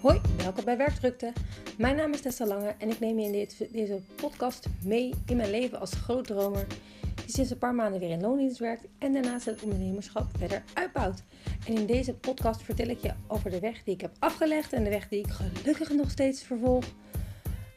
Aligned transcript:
Hoi, 0.00 0.20
welkom 0.36 0.64
bij 0.64 0.76
Werkdrukte. 0.76 1.32
Mijn 1.78 1.96
naam 1.96 2.12
is 2.12 2.20
Tessa 2.20 2.46
Lange 2.46 2.74
en 2.78 2.90
ik 2.90 3.00
neem 3.00 3.18
je 3.18 3.26
in 3.26 3.48
deze 3.72 4.00
podcast 4.16 4.66
mee 4.84 5.14
in 5.26 5.36
mijn 5.36 5.50
leven 5.50 5.80
als 5.80 5.92
grootdromer 5.92 6.66
die 7.14 7.34
sinds 7.34 7.50
een 7.50 7.58
paar 7.58 7.74
maanden 7.74 8.00
weer 8.00 8.10
in 8.10 8.20
loondienst 8.20 8.58
werkt 8.58 8.86
en 8.98 9.12
daarnaast 9.12 9.46
het 9.46 9.62
ondernemerschap 9.62 10.26
verder 10.38 10.62
uitbouwt. 10.74 11.22
En 11.66 11.74
in 11.74 11.86
deze 11.86 12.14
podcast 12.14 12.62
vertel 12.62 12.88
ik 12.88 12.98
je 12.98 13.12
over 13.26 13.50
de 13.50 13.60
weg 13.60 13.82
die 13.84 13.94
ik 13.94 14.00
heb 14.00 14.16
afgelegd 14.18 14.72
en 14.72 14.84
de 14.84 14.90
weg 14.90 15.08
die 15.08 15.18
ik 15.18 15.30
gelukkig 15.30 15.92
nog 15.92 16.10
steeds 16.10 16.42
vervolg. 16.42 16.84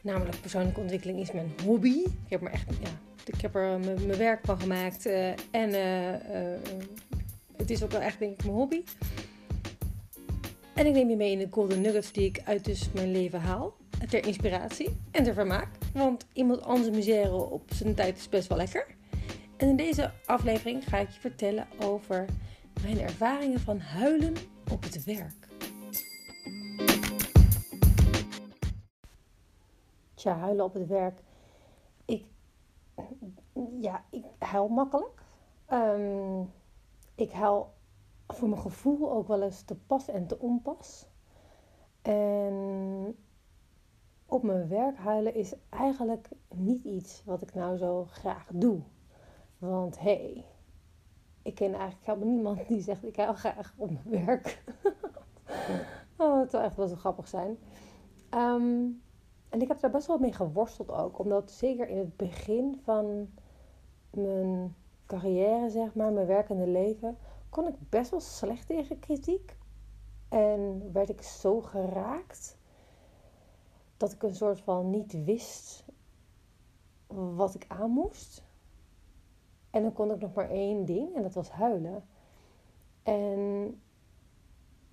Namelijk 0.02 0.40
persoonlijke 0.40 0.80
ontwikkeling 0.80 1.20
is 1.20 1.32
mijn 1.32 1.52
hobby. 1.64 1.98
Ik 1.98 2.28
heb, 2.28 2.40
me 2.40 2.48
echt, 2.48 2.66
ja, 2.80 2.90
ik 3.24 3.40
heb 3.40 3.54
er 3.54 3.78
mijn 3.78 4.16
werk 4.16 4.40
van 4.44 4.60
gemaakt 4.60 5.06
uh, 5.06 5.28
en 5.50 5.68
uh, 5.68 6.80
het 7.56 7.70
is 7.70 7.82
ook 7.82 7.90
wel 7.90 8.00
echt 8.00 8.18
denk 8.18 8.32
ik 8.32 8.44
mijn 8.44 8.56
hobby. 8.56 8.82
En 10.74 10.86
ik 10.86 10.92
neem 10.92 11.08
je 11.08 11.16
mee 11.16 11.32
in 11.32 11.38
de 11.38 11.48
golden 11.50 11.80
nuggets 11.80 12.12
die 12.12 12.24
ik 12.24 12.42
uit 12.44 12.64
dus 12.64 12.92
mijn 12.92 13.10
leven 13.10 13.40
haal. 13.40 13.74
Ter 14.08 14.26
inspiratie 14.26 15.00
en 15.10 15.24
ter 15.24 15.34
vermaak. 15.34 15.68
Want 15.94 16.26
iemand 16.32 16.62
anders 16.62 16.96
misère 16.96 17.32
op 17.32 17.62
zijn 17.72 17.94
tijd 17.94 18.16
is 18.16 18.28
best 18.28 18.48
wel 18.48 18.58
lekker. 18.58 18.86
En 19.56 19.68
in 19.68 19.76
deze 19.76 20.10
aflevering 20.26 20.88
ga 20.88 20.98
ik 20.98 21.10
je 21.10 21.20
vertellen 21.20 21.66
over 21.80 22.24
mijn 22.82 23.00
ervaringen 23.00 23.60
van 23.60 23.78
huilen 23.78 24.34
op 24.70 24.82
het 24.82 25.04
werk. 25.04 25.48
Tja, 30.14 30.36
huilen 30.38 30.64
op 30.64 30.74
het 30.74 30.86
werk. 30.86 31.20
Ik, 32.04 32.24
ja, 33.80 34.04
ik 34.10 34.24
huil 34.38 34.68
makkelijk. 34.68 35.22
Um, 35.72 36.50
ik 37.14 37.30
huil 37.30 37.72
voor 38.34 38.48
mijn 38.48 38.60
gevoel 38.60 39.12
ook 39.12 39.28
wel 39.28 39.42
eens 39.42 39.62
te 39.62 39.76
pas 39.76 40.08
en 40.08 40.26
te 40.26 40.38
onpas. 40.38 41.06
En 42.02 43.16
op 44.26 44.42
mijn 44.42 44.68
werk 44.68 44.96
huilen 44.96 45.34
is 45.34 45.54
eigenlijk 45.68 46.28
niet 46.48 46.84
iets 46.84 47.22
wat 47.24 47.42
ik 47.42 47.54
nou 47.54 47.76
zo 47.76 48.04
graag 48.04 48.48
doe. 48.52 48.80
Want 49.58 49.98
hé, 49.98 50.04
hey, 50.04 50.44
ik 51.42 51.54
ken 51.54 51.74
eigenlijk 51.74 52.06
helemaal 52.06 52.28
niemand 52.28 52.68
die 52.68 52.80
zegt 52.80 53.04
ik 53.04 53.16
huil 53.16 53.34
graag 53.34 53.74
op 53.76 53.90
mijn 53.90 54.26
werk. 54.26 54.64
oh, 56.16 56.40
het 56.40 56.50
zou 56.50 56.64
echt 56.64 56.76
wel 56.76 56.88
zo 56.88 56.96
grappig 56.96 57.28
zijn. 57.28 57.58
Um, 58.34 59.02
en 59.48 59.60
ik 59.60 59.68
heb 59.68 59.80
daar 59.80 59.90
best 59.90 60.06
wel 60.06 60.18
mee 60.18 60.32
geworsteld 60.32 60.90
ook. 60.90 61.18
Omdat 61.18 61.50
zeker 61.50 61.88
in 61.88 61.98
het 61.98 62.16
begin 62.16 62.80
van 62.84 63.28
mijn 64.10 64.74
carrière, 65.06 65.70
zeg 65.70 65.94
maar, 65.94 66.12
mijn 66.12 66.26
werkende 66.26 66.66
leven 66.66 67.16
kon 67.52 67.66
ik 67.66 67.74
best 67.88 68.10
wel 68.10 68.20
slecht 68.20 68.66
tegen 68.66 68.98
kritiek. 68.98 69.56
En 70.28 70.92
werd 70.92 71.08
ik 71.08 71.22
zo 71.22 71.60
geraakt 71.60 72.58
dat 73.96 74.12
ik 74.12 74.22
een 74.22 74.34
soort 74.34 74.60
van 74.60 74.90
niet 74.90 75.24
wist 75.24 75.84
wat 77.06 77.54
ik 77.54 77.64
aan 77.68 77.90
moest. 77.90 78.44
En 79.70 79.82
dan 79.82 79.92
kon 79.92 80.10
ik 80.10 80.20
nog 80.20 80.34
maar 80.34 80.50
één 80.50 80.84
ding 80.84 81.14
en 81.14 81.22
dat 81.22 81.34
was 81.34 81.50
huilen. 81.50 82.04
En 83.02 83.80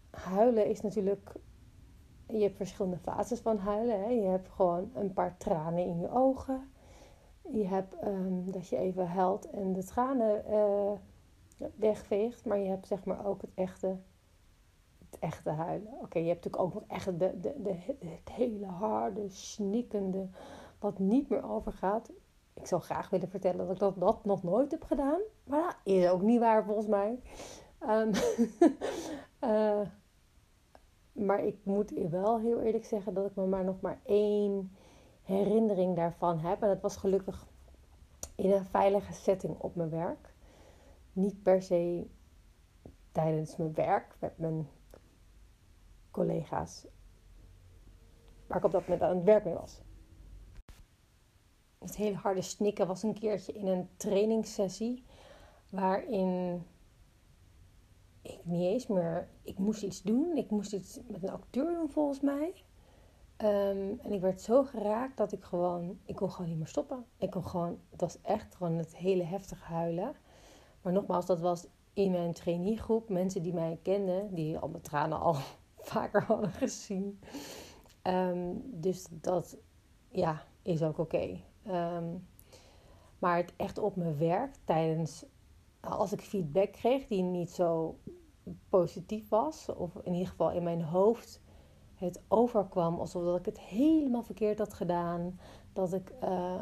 huilen 0.09 0.65
is 0.65 0.81
natuurlijk. 0.81 1.33
Je 2.27 2.41
hebt 2.41 2.57
verschillende 2.57 2.97
fases 2.97 3.39
van 3.39 3.57
huilen. 3.57 4.03
Hè? 4.03 4.09
Je 4.09 4.27
hebt 4.27 4.49
gewoon 4.49 4.91
een 4.93 5.13
paar 5.13 5.37
tranen 5.37 5.85
in 5.85 5.99
je 5.99 6.11
ogen. 6.11 6.71
Je 7.51 7.67
hebt 7.67 7.95
um, 8.03 8.51
dat 8.51 8.67
je 8.67 8.77
even 8.77 9.07
huilt 9.07 9.49
en 9.49 9.73
de 9.73 9.83
tranen 9.83 10.43
uh, 10.49 10.91
wegveegt. 11.75 12.45
Maar 12.45 12.57
je 12.57 12.69
hebt 12.69 12.87
zeg 12.87 13.03
maar 13.03 13.25
ook 13.25 13.41
het 13.41 13.51
echte, 13.55 13.97
het 15.09 15.19
echte 15.19 15.49
huilen. 15.49 15.93
Oké, 16.01 16.19
je 16.19 16.27
hebt 16.27 16.43
natuurlijk 16.43 16.63
ook 16.63 16.73
nog 16.73 16.83
echt 16.87 17.05
de, 17.19 17.39
de, 17.39 17.53
de, 17.57 17.75
het 18.05 18.29
hele 18.31 18.65
harde, 18.65 19.29
snikkende, 19.29 20.27
wat 20.79 20.99
niet 20.99 21.29
meer 21.29 21.49
overgaat. 21.49 22.11
Ik 22.53 22.67
zou 22.67 22.81
graag 22.81 23.09
willen 23.09 23.29
vertellen 23.29 23.57
dat 23.57 23.71
ik 23.71 23.79
dat, 23.79 23.99
dat 23.99 24.25
nog 24.25 24.43
nooit 24.43 24.71
heb 24.71 24.83
gedaan. 24.83 25.19
Maar 25.43 25.63
dat 25.83 25.93
is 25.93 26.09
ook 26.09 26.21
niet 26.21 26.39
waar 26.39 26.63
volgens 26.65 26.87
mij. 26.87 27.19
Um, 27.81 28.11
uh, 29.43 29.87
maar 31.27 31.43
ik 31.43 31.57
moet 31.63 31.91
wel 32.09 32.39
heel 32.39 32.61
eerlijk 32.61 32.85
zeggen 32.85 33.13
dat 33.13 33.25
ik 33.25 33.35
me 33.35 33.45
maar 33.45 33.63
nog 33.63 33.81
maar 33.81 33.99
één 34.05 34.71
herinnering 35.21 35.95
daarvan 35.95 36.39
heb. 36.39 36.61
En 36.61 36.67
dat 36.67 36.81
was 36.81 36.97
gelukkig 36.97 37.47
in 38.35 38.51
een 38.51 38.65
veilige 38.65 39.13
setting 39.13 39.57
op 39.57 39.75
mijn 39.75 39.89
werk 39.89 40.28
niet 41.13 41.43
per 41.43 41.61
se 41.61 42.07
tijdens 43.11 43.57
mijn 43.57 43.73
werk 43.73 44.15
met 44.19 44.37
mijn 44.37 44.67
collega's 46.11 46.87
waar 48.47 48.57
ik 48.57 48.63
op 48.63 48.71
dat 48.71 48.81
moment 48.81 49.01
aan 49.01 49.15
het 49.15 49.25
werk 49.25 49.43
mee 49.43 49.53
was. 49.53 49.81
Het 51.77 51.95
hele 51.95 52.15
harde 52.15 52.41
snikken 52.41 52.87
was 52.87 53.03
een 53.03 53.19
keertje 53.19 53.53
in 53.53 53.67
een 53.67 53.89
trainingssessie 53.97 55.05
waarin 55.69 56.63
ik 58.21 58.45
niet 58.45 58.63
eens 58.63 58.87
meer. 58.87 59.29
Ik 59.41 59.57
moest 59.57 59.83
iets 59.83 60.01
doen. 60.01 60.37
Ik 60.37 60.49
moest 60.49 60.73
iets 60.73 60.99
met 61.07 61.23
een 61.23 61.29
acteur 61.29 61.73
doen 61.73 61.89
volgens 61.89 62.19
mij. 62.19 62.63
Um, 63.37 63.99
en 63.99 64.11
ik 64.11 64.21
werd 64.21 64.41
zo 64.41 64.63
geraakt 64.63 65.17
dat 65.17 65.31
ik 65.31 65.43
gewoon. 65.43 65.99
Ik 66.05 66.15
kon 66.15 66.31
gewoon 66.31 66.49
niet 66.49 66.57
meer 66.57 66.67
stoppen. 66.67 67.05
Ik 67.17 67.29
kon 67.29 67.45
gewoon. 67.45 67.79
Het 67.89 68.01
was 68.01 68.21
echt 68.21 68.55
gewoon 68.55 68.77
het 68.77 68.95
hele 68.95 69.23
heftige 69.23 69.63
huilen. 69.63 70.15
Maar 70.81 70.93
nogmaals, 70.93 71.25
dat 71.25 71.39
was 71.39 71.67
in 71.93 72.11
mijn 72.11 72.33
traineegroep. 72.33 73.09
Mensen 73.09 73.43
die 73.43 73.53
mij 73.53 73.79
kenden, 73.81 74.33
die 74.33 74.57
al 74.57 74.67
mijn 74.67 74.83
tranen 74.83 75.19
al 75.19 75.35
vaker 75.91 76.23
hadden 76.23 76.51
gezien. 76.51 77.19
Um, 78.03 78.61
dus 78.65 79.07
dat 79.11 79.57
ja, 80.09 80.43
is 80.61 80.83
ook 80.83 80.97
oké. 80.97 81.39
Um, 81.67 82.27
maar 83.19 83.37
het 83.37 83.53
echt 83.55 83.77
op 83.77 83.95
mijn 83.95 84.17
werk 84.17 84.55
tijdens, 84.65 85.25
als 85.79 86.11
ik 86.13 86.21
feedback 86.21 86.71
kreeg 86.71 87.07
die 87.07 87.23
niet 87.23 87.51
zo 87.51 87.97
positief 88.69 89.29
was, 89.29 89.69
of 89.75 89.95
in 90.03 90.13
ieder 90.13 90.27
geval 90.27 90.51
in 90.51 90.63
mijn 90.63 90.81
hoofd 90.81 91.41
het 91.99 92.21
overkwam 92.27 92.99
alsof 92.99 93.23
dat 93.23 93.39
ik 93.39 93.45
het 93.45 93.59
helemaal 93.59 94.23
verkeerd 94.23 94.59
had 94.59 94.73
gedaan. 94.73 95.39
Dat 95.73 95.93
ik, 95.93 96.13
uh, 96.23 96.29
uh, 96.29 96.59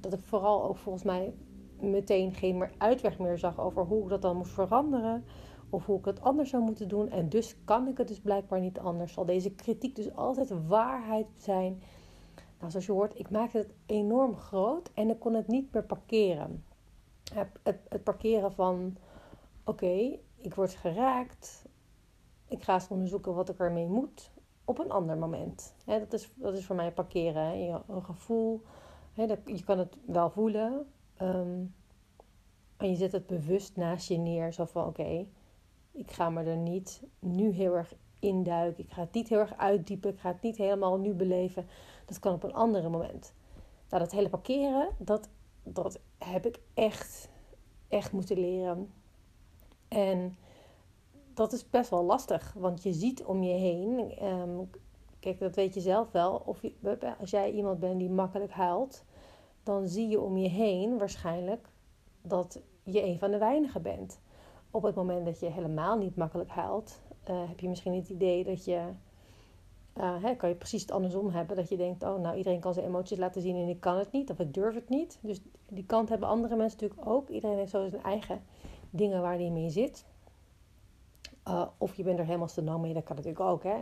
dat 0.00 0.12
ik 0.12 0.20
vooral 0.20 0.64
ook 0.64 0.76
volgens 0.76 1.04
mij 1.04 1.34
meteen 1.90 2.34
geen 2.34 2.64
uitweg 2.78 3.18
meer 3.18 3.38
zag 3.38 3.60
over 3.60 3.84
hoe 3.84 4.02
ik 4.02 4.08
dat 4.08 4.22
dan 4.22 4.36
moest 4.36 4.52
veranderen. 4.52 5.24
Of 5.70 5.86
hoe 5.86 5.98
ik 5.98 6.04
het 6.04 6.20
anders 6.20 6.50
zou 6.50 6.62
moeten 6.62 6.88
doen. 6.88 7.10
En 7.10 7.28
dus 7.28 7.56
kan 7.64 7.88
ik 7.88 7.98
het 7.98 8.08
dus 8.08 8.20
blijkbaar 8.20 8.60
niet 8.60 8.78
anders. 8.78 9.12
Zal 9.12 9.24
deze 9.24 9.50
kritiek 9.50 9.96
dus 9.96 10.14
altijd 10.14 10.66
waarheid 10.66 11.26
zijn. 11.36 11.82
Nou, 12.58 12.70
zoals 12.70 12.86
je 12.86 12.92
hoort, 12.92 13.18
ik 13.18 13.30
maakte 13.30 13.58
het 13.58 13.74
enorm 13.86 14.36
groot 14.36 14.90
en 14.94 15.10
ik 15.10 15.18
kon 15.18 15.34
het 15.34 15.46
niet 15.46 15.72
meer 15.72 15.84
parkeren. 15.84 16.64
Het, 17.32 17.48
het, 17.88 18.04
parkeren 18.04 18.52
van, 18.52 18.96
oké, 19.64 20.18
ik 20.36 20.54
word 20.54 20.74
geraakt. 20.74 21.64
Ik 22.48 22.62
ga 22.62 22.74
eens 22.74 22.88
onderzoeken 22.88 23.34
wat 23.34 23.48
ik 23.48 23.58
ermee 23.58 23.86
moet 23.86 24.32
op 24.64 24.78
een 24.78 24.90
ander 24.90 25.16
moment. 25.16 25.74
dat, 25.84 26.12
is, 26.12 26.32
dat 26.34 26.54
is 26.54 26.66
voor 26.66 26.76
mij 26.76 26.92
parkeren. 26.92 27.58
Je, 27.64 27.80
een 27.88 28.04
gevoel. 28.04 28.62
dat, 29.14 29.38
je 29.44 29.64
kan 29.64 29.78
het 29.78 29.96
wel 30.06 30.30
voelen, 30.30 30.86
Um, 31.22 31.74
en 32.76 32.90
je 32.90 32.96
zet 32.96 33.12
het 33.12 33.26
bewust 33.26 33.76
naast 33.76 34.08
je 34.08 34.16
neer. 34.16 34.52
Zo 34.52 34.64
van 34.64 34.86
oké, 34.86 35.26
ik 35.92 36.10
ga 36.10 36.30
me 36.30 36.42
er 36.42 36.56
niet 36.56 37.02
nu 37.18 37.50
heel 37.50 37.76
erg 37.76 37.94
induiken. 38.18 38.84
Ik 38.84 38.90
ga 38.92 39.00
het 39.00 39.12
niet 39.12 39.28
heel 39.28 39.38
erg 39.38 39.56
uitdiepen. 39.56 40.10
Ik 40.10 40.20
ga 40.20 40.28
het 40.28 40.42
niet 40.42 40.56
helemaal 40.56 40.98
nu 40.98 41.12
beleven. 41.12 41.66
Dat 42.06 42.18
kan 42.18 42.34
op 42.34 42.42
een 42.42 42.54
andere 42.54 42.88
moment. 42.88 43.34
Nou, 43.88 44.02
dat 44.02 44.12
hele 44.12 44.28
parkeren, 44.28 44.88
dat, 44.98 45.28
dat 45.62 46.00
heb 46.18 46.46
ik 46.46 46.58
echt, 46.74 47.28
echt 47.88 48.12
moeten 48.12 48.38
leren. 48.38 48.92
En 49.88 50.36
dat 51.34 51.52
is 51.52 51.70
best 51.70 51.90
wel 51.90 52.04
lastig, 52.04 52.54
want 52.58 52.82
je 52.82 52.92
ziet 52.92 53.24
om 53.24 53.42
je 53.42 53.54
heen. 53.54 54.24
Um, 54.24 54.70
kijk, 55.20 55.38
dat 55.38 55.54
weet 55.54 55.74
je 55.74 55.80
zelf 55.80 56.10
wel. 56.10 56.42
Of 56.44 56.62
je, 56.62 56.74
als 57.20 57.30
jij 57.30 57.50
iemand 57.50 57.80
bent 57.80 57.98
die 57.98 58.10
makkelijk 58.10 58.52
huilt, 58.52 59.04
dan 59.64 59.88
zie 59.88 60.08
je 60.08 60.20
om 60.20 60.36
je 60.36 60.48
heen 60.48 60.98
waarschijnlijk 60.98 61.68
dat 62.22 62.60
je 62.82 63.02
een 63.02 63.18
van 63.18 63.30
de 63.30 63.38
weinigen 63.38 63.82
bent. 63.82 64.20
Op 64.70 64.82
het 64.82 64.94
moment 64.94 65.24
dat 65.24 65.40
je 65.40 65.46
helemaal 65.46 65.98
niet 65.98 66.16
makkelijk 66.16 66.50
huilt, 66.50 67.00
uh, 67.30 67.48
heb 67.48 67.60
je 67.60 67.68
misschien 67.68 67.94
het 67.94 68.08
idee 68.08 68.44
dat 68.44 68.64
je. 68.64 68.88
Uh, 69.96 70.22
hè, 70.22 70.34
kan 70.34 70.48
je 70.48 70.54
precies 70.54 70.82
het 70.82 70.90
andersom 70.90 71.30
hebben. 71.30 71.56
Dat 71.56 71.68
je 71.68 71.76
denkt, 71.76 72.02
oh 72.02 72.20
nou 72.20 72.36
iedereen 72.36 72.60
kan 72.60 72.74
zijn 72.74 72.86
emoties 72.86 73.18
laten 73.18 73.42
zien 73.42 73.56
en 73.56 73.68
ik 73.68 73.80
kan 73.80 73.96
het 73.96 74.12
niet. 74.12 74.30
Of 74.30 74.38
ik 74.38 74.54
durf 74.54 74.74
het 74.74 74.88
niet. 74.88 75.18
Dus 75.22 75.40
die 75.68 75.86
kant 75.86 76.08
hebben 76.08 76.28
andere 76.28 76.56
mensen 76.56 76.78
natuurlijk 76.80 77.08
ook. 77.08 77.28
Iedereen 77.28 77.56
heeft 77.56 77.70
zo 77.70 77.88
zijn 77.88 78.02
eigen 78.02 78.42
dingen 78.90 79.22
waar 79.22 79.34
hij 79.34 79.50
mee 79.50 79.70
zit. 79.70 80.04
Uh, 81.48 81.66
of 81.78 81.94
je 81.94 82.02
bent 82.02 82.18
er 82.18 82.24
helemaal 82.24 82.48
stil 82.48 82.78
mee, 82.78 82.94
dat 82.94 83.04
kan 83.04 83.16
natuurlijk 83.16 83.44
ook. 83.44 83.62
Hè? 83.62 83.76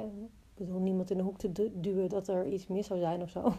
Ik 0.55 0.67
bedoel, 0.67 0.81
niemand 0.81 1.11
in 1.11 1.17
de 1.17 1.23
hoek 1.23 1.39
te 1.39 1.81
duwen 1.81 2.09
dat 2.09 2.29
er 2.29 2.47
iets 2.47 2.67
mis 2.67 2.87
zou 2.87 2.99
zijn 3.01 3.23
of 3.23 3.31
zo. 3.31 3.53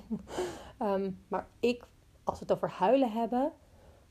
um, 0.81 1.19
maar 1.27 1.47
ik 1.59 1.85
als 2.23 2.39
we 2.39 2.45
het 2.45 2.55
over 2.55 2.69
huilen 2.69 3.11
hebben, 3.11 3.51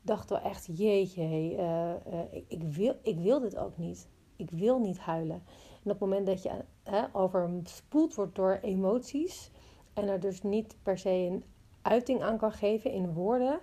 dachten 0.03 0.37
we 0.37 0.43
echt, 0.43 0.69
jeetje, 0.73 1.23
uh, 1.23 2.13
uh, 2.13 2.43
ik, 2.49 2.63
wil, 2.63 2.97
ik 3.03 3.19
wil 3.19 3.41
dit 3.41 3.57
ook 3.57 3.79
niet. 3.79 4.09
ik 4.37 4.51
wil 4.51 4.79
niet 4.79 4.99
huilen. 4.99 5.43
En 5.85 5.91
op 5.91 6.01
het 6.01 6.01
moment 6.01 6.27
dat 6.27 6.43
je 6.43 6.65
hè, 6.83 7.05
overspoeld 7.13 8.15
wordt 8.15 8.35
door 8.35 8.59
emoties 8.63 9.51
en 9.95 10.09
er 10.09 10.21
dus 10.21 10.43
niet 10.43 10.77
per 10.83 10.99
se 10.99 11.11
een 11.11 11.45
uiting 11.83 12.23
aan 12.23 12.39
kan 12.39 12.53
geven 12.53 12.91
in 12.93 13.13
woorden, 13.13 13.61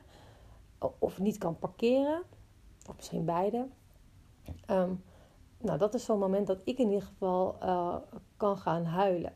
of 0.99 1.19
niet 1.19 1.37
kan 1.37 1.59
parkeren, 1.59 2.23
of 2.87 2.95
misschien 2.95 3.25
beide. 3.25 3.67
Ehm, 4.65 4.93
nou, 5.57 5.77
dat 5.77 5.93
is 5.93 6.05
zo'n 6.05 6.19
moment 6.19 6.47
dat 6.47 6.61
ik 6.63 6.77
in 6.77 6.87
ieder 6.87 7.07
geval 7.07 7.55
uh, 7.63 7.95
kan 8.37 8.57
gaan 8.57 8.85
huilen. 8.85 9.33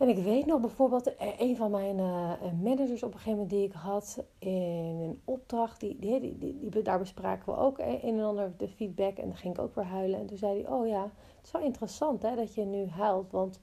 En 0.00 0.08
ik 0.08 0.18
weet 0.18 0.46
nog 0.46 0.60
bijvoorbeeld, 0.60 1.16
eh, 1.16 1.40
een 1.40 1.56
van 1.56 1.70
mijn 1.70 1.98
uh, 1.98 2.32
managers 2.62 3.02
op 3.02 3.12
een 3.12 3.18
gegeven 3.18 3.30
moment 3.30 3.50
die 3.50 3.64
ik 3.64 3.72
had 3.72 4.24
in 4.38 5.00
een 5.00 5.20
opdracht, 5.24 5.80
die, 5.80 5.98
die, 5.98 6.20
die, 6.20 6.58
die, 6.70 6.82
daar 6.82 6.98
bespraken 6.98 7.52
we 7.52 7.58
ook 7.58 7.78
een 7.78 8.00
en 8.00 8.20
ander 8.20 8.52
de 8.56 8.68
feedback 8.68 9.16
en 9.16 9.28
dan 9.28 9.36
ging 9.36 9.54
ik 9.54 9.60
ook 9.60 9.74
weer 9.74 9.84
huilen. 9.84 10.20
En 10.20 10.26
toen 10.26 10.36
zei 10.36 10.62
hij, 10.62 10.72
oh 10.72 10.86
ja, 10.86 11.02
het 11.36 11.46
is 11.46 11.50
wel 11.50 11.62
interessant 11.62 12.22
hè, 12.22 12.34
dat 12.34 12.54
je 12.54 12.64
nu 12.64 12.86
huilt, 12.86 13.30
want 13.30 13.60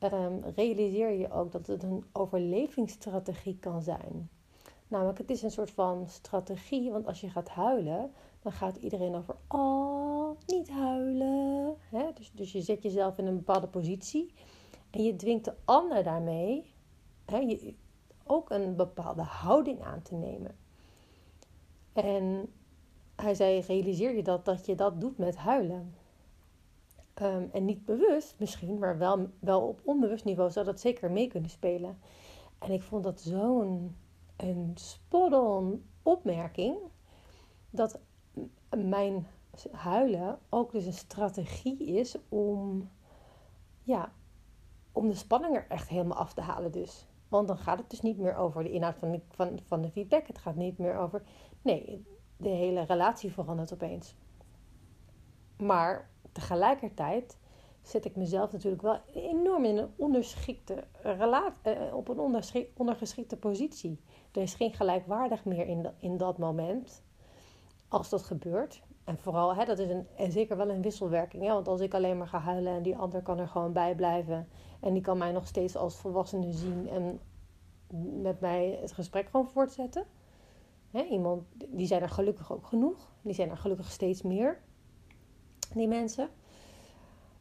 um, 0.00 0.42
realiseer 0.54 1.10
je 1.10 1.30
ook 1.30 1.52
dat 1.52 1.66
het 1.66 1.82
een 1.82 2.04
overlevingsstrategie 2.12 3.58
kan 3.58 3.82
zijn. 3.82 4.30
Namelijk, 4.88 5.18
het 5.18 5.30
is 5.30 5.42
een 5.42 5.50
soort 5.50 5.70
van 5.70 6.08
strategie, 6.08 6.90
want 6.90 7.06
als 7.06 7.20
je 7.20 7.28
gaat 7.28 7.48
huilen, 7.48 8.12
dan 8.42 8.52
gaat 8.52 8.76
iedereen 8.76 9.14
over, 9.14 9.36
oh, 9.48 10.30
niet 10.46 10.70
huilen. 10.70 11.76
Hè? 11.80 12.04
Dus, 12.14 12.32
dus 12.34 12.52
je 12.52 12.60
zet 12.60 12.82
jezelf 12.82 13.18
in 13.18 13.26
een 13.26 13.36
bepaalde 13.36 13.68
positie 13.68 14.34
en 14.92 15.02
je 15.02 15.16
dwingt 15.16 15.44
de 15.44 15.54
ander 15.64 16.02
daarmee 16.02 16.74
hè, 17.24 17.58
ook 18.24 18.50
een 18.50 18.76
bepaalde 18.76 19.22
houding 19.22 19.82
aan 19.82 20.02
te 20.02 20.14
nemen. 20.14 20.56
En 21.92 22.52
hij 23.16 23.34
zei, 23.34 23.60
realiseer 23.60 24.14
je 24.14 24.22
dat, 24.22 24.44
dat 24.44 24.66
je 24.66 24.74
dat 24.74 25.00
doet 25.00 25.18
met 25.18 25.36
huilen. 25.36 25.94
Ehm, 27.14 27.46
en 27.52 27.64
niet 27.64 27.84
bewust 27.84 28.34
misschien, 28.38 28.78
maar 28.78 28.98
wel, 28.98 29.28
wel 29.38 29.60
op 29.68 29.80
onbewust 29.84 30.24
niveau 30.24 30.50
zou 30.50 30.66
dat 30.66 30.80
zeker 30.80 31.10
mee 31.10 31.26
kunnen 31.26 31.50
spelen. 31.50 31.98
En 32.58 32.70
ik 32.70 32.82
vond 32.82 33.04
dat 33.04 33.20
zo'n 33.20 33.96
spot-on 34.74 35.84
opmerking. 36.02 36.76
Dat 37.70 38.00
mijn 38.76 39.26
huilen 39.70 40.38
ook 40.48 40.72
dus 40.72 40.86
een 40.86 40.92
strategie 40.92 41.84
is 41.84 42.16
om, 42.28 42.90
ja, 43.82 44.12
om 44.92 45.08
de 45.08 45.14
spanning 45.14 45.56
er 45.56 45.66
echt 45.68 45.88
helemaal 45.88 46.18
af 46.18 46.34
te 46.34 46.40
halen 46.40 46.72
dus. 46.72 47.06
Want 47.28 47.48
dan 47.48 47.58
gaat 47.58 47.78
het 47.78 47.90
dus 47.90 48.00
niet 48.00 48.18
meer 48.18 48.36
over 48.36 48.62
de 48.62 48.70
inhoud 48.70 48.98
van 48.98 49.10
de, 49.10 49.20
van, 49.28 49.58
van 49.66 49.82
de 49.82 49.90
feedback. 49.90 50.26
Het 50.26 50.38
gaat 50.38 50.56
niet 50.56 50.78
meer 50.78 50.98
over... 50.98 51.22
Nee, 51.62 52.04
de 52.36 52.48
hele 52.48 52.82
relatie 52.82 53.32
verandert 53.32 53.72
opeens. 53.72 54.14
Maar 55.56 56.10
tegelijkertijd 56.32 57.38
zet 57.82 58.04
ik 58.04 58.16
mezelf 58.16 58.52
natuurlijk 58.52 58.82
wel 58.82 58.98
enorm 59.12 59.64
in 59.64 59.76
een 59.76 59.90
onderschikte 59.96 60.84
relatie, 61.02 61.60
eh, 61.62 61.94
op 61.94 62.08
een 62.08 62.18
ondergeschikte 62.76 63.36
positie. 63.36 64.00
Er 64.32 64.42
is 64.42 64.54
geen 64.54 64.72
gelijkwaardig 64.72 65.44
meer 65.44 65.66
in, 65.66 65.90
in 65.98 66.16
dat 66.16 66.38
moment 66.38 67.02
als 67.88 68.08
dat 68.08 68.22
gebeurt. 68.22 68.82
En 69.04 69.18
vooral, 69.18 69.54
hè, 69.54 69.64
dat 69.64 69.78
is 69.78 69.90
een, 69.90 70.06
en 70.16 70.32
zeker 70.32 70.56
wel 70.56 70.70
een 70.70 70.82
wisselwerking. 70.82 71.42
Hè? 71.42 71.52
Want 71.52 71.68
als 71.68 71.80
ik 71.80 71.94
alleen 71.94 72.18
maar 72.18 72.28
ga 72.28 72.38
huilen 72.38 72.72
en 72.72 72.82
die 72.82 72.96
ander 72.96 73.22
kan 73.22 73.38
er 73.38 73.48
gewoon 73.48 73.72
bij 73.72 73.94
blijven. 73.94 74.48
En 74.82 74.92
die 74.92 75.02
kan 75.02 75.18
mij 75.18 75.32
nog 75.32 75.46
steeds 75.46 75.76
als 75.76 75.96
volwassene 75.96 76.52
zien 76.52 76.88
en 76.88 77.20
met 78.22 78.40
mij 78.40 78.78
het 78.80 78.92
gesprek 78.92 79.28
gewoon 79.28 79.48
voortzetten. 79.48 80.04
Iemand, 81.10 81.42
die 81.68 81.86
zijn 81.86 82.02
er 82.02 82.08
gelukkig 82.08 82.52
ook 82.52 82.66
genoeg. 82.66 83.10
Die 83.22 83.34
zijn 83.34 83.50
er 83.50 83.56
gelukkig 83.56 83.90
steeds 83.90 84.22
meer, 84.22 84.60
die 85.74 85.88
mensen. 85.88 86.28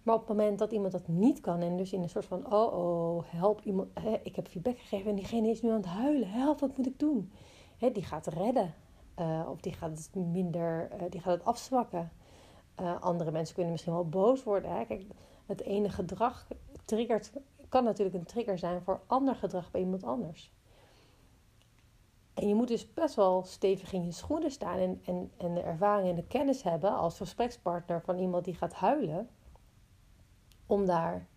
Maar 0.04 0.16
op 0.16 0.20
het 0.20 0.30
moment 0.30 0.60
dat 0.60 0.72
iemand 0.72 0.92
dat 0.92 1.08
niet 1.08 1.42
kan 1.42 1.62
en 1.62 1.78
dus 1.78 1.94
in 1.94 2.02
een 2.02 2.10
soort 2.10 2.26
van, 2.26 2.54
oh 2.54 2.74
oh, 2.74 3.24
help 3.26 3.62
iemand, 3.62 3.90
ik 4.24 4.36
heb 4.36 4.48
feedback 4.48 4.78
gegeven 4.78 5.10
en 5.10 5.16
diegene 5.16 5.50
is 5.50 5.62
nu 5.62 5.70
aan 5.70 5.76
het 5.76 5.86
huilen, 5.86 6.30
help, 6.30 6.60
wat 6.60 6.78
moet 6.78 6.88
ik 6.88 7.00
doen? 7.00 7.32
Die 7.78 8.04
gaat 8.04 8.28
redden 8.28 8.74
uh, 9.20 9.50
of 9.50 9.62
die 9.62 9.74
gaat 9.74 9.90
het 9.90 10.16
minder, 10.16 10.90
uh, 10.94 11.02
die 11.10 11.22
gaat 11.22 11.34
het 11.34 11.46
afzwakken. 11.46 12.12
Uh, 12.82 13.02
andere 13.02 13.32
mensen 13.32 13.54
kunnen 13.54 13.72
misschien 13.72 13.94
wel 13.94 14.10
boos 14.10 14.44
worden. 14.44 14.72
Hè? 14.72 14.86
Kijk, 14.86 15.06
het 15.46 15.62
ene 15.62 15.90
gedrag 15.90 16.48
triggert, 16.92 17.32
kan 17.70 17.84
natuurlijk 17.84 18.16
een 18.16 18.26
trigger 18.26 18.58
zijn 18.58 18.82
voor 18.82 19.02
ander 19.08 19.36
gedrag 19.36 19.72
bij 19.72 19.82
iemand 19.82 20.04
anders. 20.04 20.54
En 22.34 22.48
je 22.48 22.56
moet 22.56 22.68
dus 22.68 22.94
best 22.94 23.16
wel 23.16 23.44
stevig 23.44 23.94
in 23.94 24.06
je 24.06 24.12
schoenen 24.12 24.52
staan 24.52 24.78
en, 24.78 25.02
en, 25.06 25.32
en 25.38 25.54
de 25.54 25.62
ervaring 25.62 26.10
en 26.10 26.16
de 26.16 26.28
kennis 26.28 26.64
hebben 26.64 26.96
als 26.96 27.18
gesprekspartner 27.18 28.02
van 28.02 28.18
iemand 28.18 28.46
die 28.46 28.54
gaat 28.54 28.74
huilen 28.74 29.30
om 30.66 30.86
daar 30.86 31.28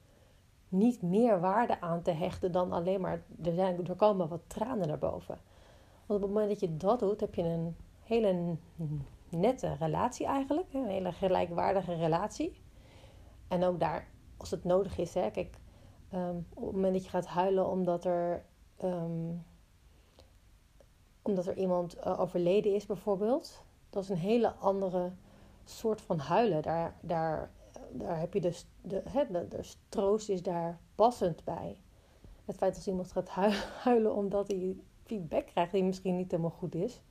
niet 0.68 1.02
meer 1.02 1.40
waarde 1.40 1.80
aan 1.80 2.02
te 2.02 2.10
hechten 2.10 2.52
dan 2.52 2.72
alleen 2.72 3.00
maar 3.00 3.22
er, 3.42 3.54
zijn, 3.54 3.86
er 3.86 3.94
komen 3.94 4.28
wat 4.28 4.42
tranen 4.46 4.88
naar 4.88 4.98
boven. 4.98 5.38
Want 6.06 6.20
op 6.20 6.26
het 6.26 6.34
moment 6.34 6.48
dat 6.48 6.60
je 6.60 6.76
dat 6.76 6.98
doet, 6.98 7.20
heb 7.20 7.34
je 7.34 7.42
een 7.42 7.76
hele 8.02 8.56
nette 9.28 9.74
relatie 9.74 10.26
eigenlijk. 10.26 10.72
Een 10.72 10.86
hele 10.86 11.12
gelijkwaardige 11.12 11.94
relatie. 11.94 12.62
En 13.48 13.64
ook 13.64 13.80
daar, 13.80 14.08
als 14.50 14.62
het 14.62 14.64
nodig 14.64 14.98
is, 14.98 15.14
hè, 15.14 15.30
kijk, 15.30 15.58
ehm, 16.10 16.36
op 16.54 16.64
het 16.64 16.74
moment 16.74 16.92
dat 16.94 17.04
je 17.04 17.10
gaat 17.10 17.26
huilen 17.26 17.68
omdat 17.68 18.04
er, 18.04 18.44
um, 18.84 19.44
omdat 21.22 21.46
er 21.46 21.56
iemand 21.56 21.96
uh, 21.96 22.20
overleden 22.20 22.74
is 22.74 22.86
bijvoorbeeld, 22.86 23.64
dat 23.90 24.02
is 24.02 24.08
een 24.08 24.16
hele 24.16 24.52
andere 24.52 25.12
soort 25.64 26.00
van 26.00 26.18
huilen. 26.18 26.62
Daar, 26.62 26.96
daar 27.00 27.50
daar 27.90 28.18
heb 28.18 28.34
je 28.34 28.40
dus, 28.40 28.66
de, 28.80 29.02
hè, 29.08 29.24
de 29.30 29.70
troost 29.88 30.28
is 30.28 30.42
daar 30.42 30.80
passend 30.94 31.44
bij. 31.44 31.78
Het 32.44 32.56
feit 32.56 32.74
dat 32.74 32.86
iemand 32.86 33.12
gaat 33.12 33.28
huilen 33.84 34.14
omdat 34.14 34.48
hij 34.48 34.76
feedback 35.04 35.46
krijgt 35.46 35.72
die 35.72 35.84
misschien 35.84 36.16
niet 36.16 36.30
helemaal 36.30 36.50
goed 36.50 36.74
is. 36.74 37.02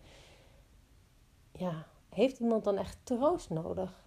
Ja, 1.51 1.87
heeft 2.09 2.39
iemand 2.39 2.63
dan 2.63 2.77
echt 2.77 2.97
troost 3.03 3.49
nodig? 3.49 4.05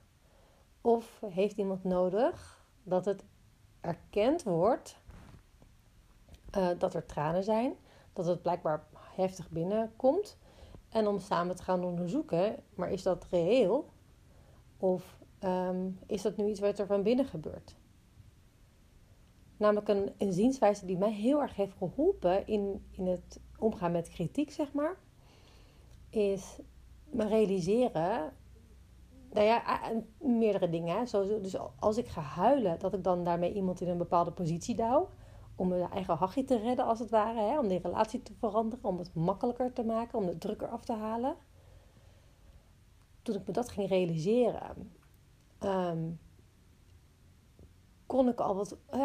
Of 0.80 1.20
heeft 1.30 1.56
iemand 1.56 1.84
nodig 1.84 2.65
dat 2.86 3.04
het 3.04 3.24
erkend 3.80 4.42
wordt 4.42 4.98
uh, 6.56 6.68
dat 6.78 6.94
er 6.94 7.06
tranen 7.06 7.44
zijn, 7.44 7.74
dat 8.12 8.26
het 8.26 8.42
blijkbaar 8.42 8.86
heftig 9.14 9.50
binnenkomt. 9.50 10.38
En 10.88 11.06
om 11.06 11.18
samen 11.18 11.56
te 11.56 11.62
gaan 11.62 11.84
onderzoeken, 11.84 12.56
maar 12.74 12.90
is 12.90 13.02
dat 13.02 13.26
reëel? 13.30 13.88
Of 14.76 15.16
Ehm, 15.38 15.90
is 16.06 16.22
dat 16.22 16.36
nu 16.36 16.48
iets 16.48 16.60
wat 16.60 16.78
er 16.78 16.86
van 16.86 17.02
binnen 17.02 17.24
gebeurt? 17.24 17.76
Namelijk 19.56 19.88
een, 19.88 20.12
een 20.18 20.32
zienswijze 20.32 20.86
die 20.86 20.98
mij 20.98 21.12
heel 21.12 21.40
erg 21.40 21.56
heeft 21.56 21.76
geholpen 21.76 22.46
in, 22.46 22.86
in 22.90 23.06
het 23.06 23.40
omgaan 23.58 23.92
met 23.92 24.08
kritiek, 24.08 24.50
zeg 24.50 24.72
maar. 24.72 24.96
Is 26.10 26.58
me 27.10 27.26
realiseren, 27.26 28.32
nou 29.36 29.46
ja, 29.46 29.80
meerdere 30.18 30.68
dingen. 30.68 31.04
Dus 31.42 31.56
als 31.78 31.96
ik 31.96 32.08
ga 32.08 32.20
huilen, 32.20 32.78
dat 32.78 32.94
ik 32.94 33.04
dan 33.04 33.24
daarmee 33.24 33.52
iemand 33.52 33.80
in 33.80 33.88
een 33.88 33.98
bepaalde 33.98 34.32
positie 34.32 34.74
douw. 34.74 35.08
Om 35.56 35.68
mijn 35.68 35.90
eigen 35.90 36.16
hachje 36.16 36.44
te 36.44 36.58
redden, 36.58 36.86
als 36.86 36.98
het 36.98 37.10
ware. 37.10 37.40
Hè? 37.40 37.58
Om 37.58 37.68
die 37.68 37.78
relatie 37.78 38.22
te 38.22 38.32
veranderen, 38.38 38.84
om 38.84 38.98
het 38.98 39.14
makkelijker 39.14 39.72
te 39.72 39.84
maken, 39.84 40.18
om 40.18 40.26
de 40.26 40.38
druk 40.38 40.62
eraf 40.62 40.84
te 40.84 40.92
halen. 40.92 41.36
Toen 43.22 43.34
ik 43.34 43.46
me 43.46 43.52
dat 43.52 43.68
ging 43.68 43.88
realiseren, 43.88 44.90
Ehm, 45.58 46.10
kon, 48.06 48.28
ik 48.28 48.40
al 48.40 48.54
wat, 48.54 48.76
uh, 48.94 49.04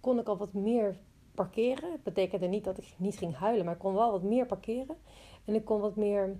kon 0.00 0.18
ik 0.18 0.28
al 0.28 0.36
wat 0.36 0.52
meer 0.52 0.98
parkeren. 1.34 1.92
Het 1.92 2.02
betekende 2.02 2.46
niet 2.46 2.64
dat 2.64 2.78
ik 2.78 2.94
niet 2.96 3.18
ging 3.18 3.34
huilen, 3.34 3.64
maar 3.64 3.74
ik 3.74 3.80
kon 3.80 3.94
wel 3.94 4.10
wat 4.10 4.22
meer 4.22 4.46
parkeren. 4.46 4.96
En 5.44 5.54
ik 5.54 5.64
kon 5.64 5.80
wat 5.80 5.96
meer 5.96 6.36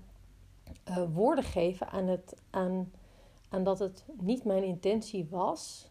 woorden 1.12 1.44
geven 1.44 1.88
aan, 1.88 2.06
het, 2.06 2.42
aan, 2.50 2.92
aan 3.48 3.64
dat 3.64 3.78
het 3.78 4.06
niet 4.20 4.44
mijn 4.44 4.64
intentie 4.64 5.28
was. 5.30 5.90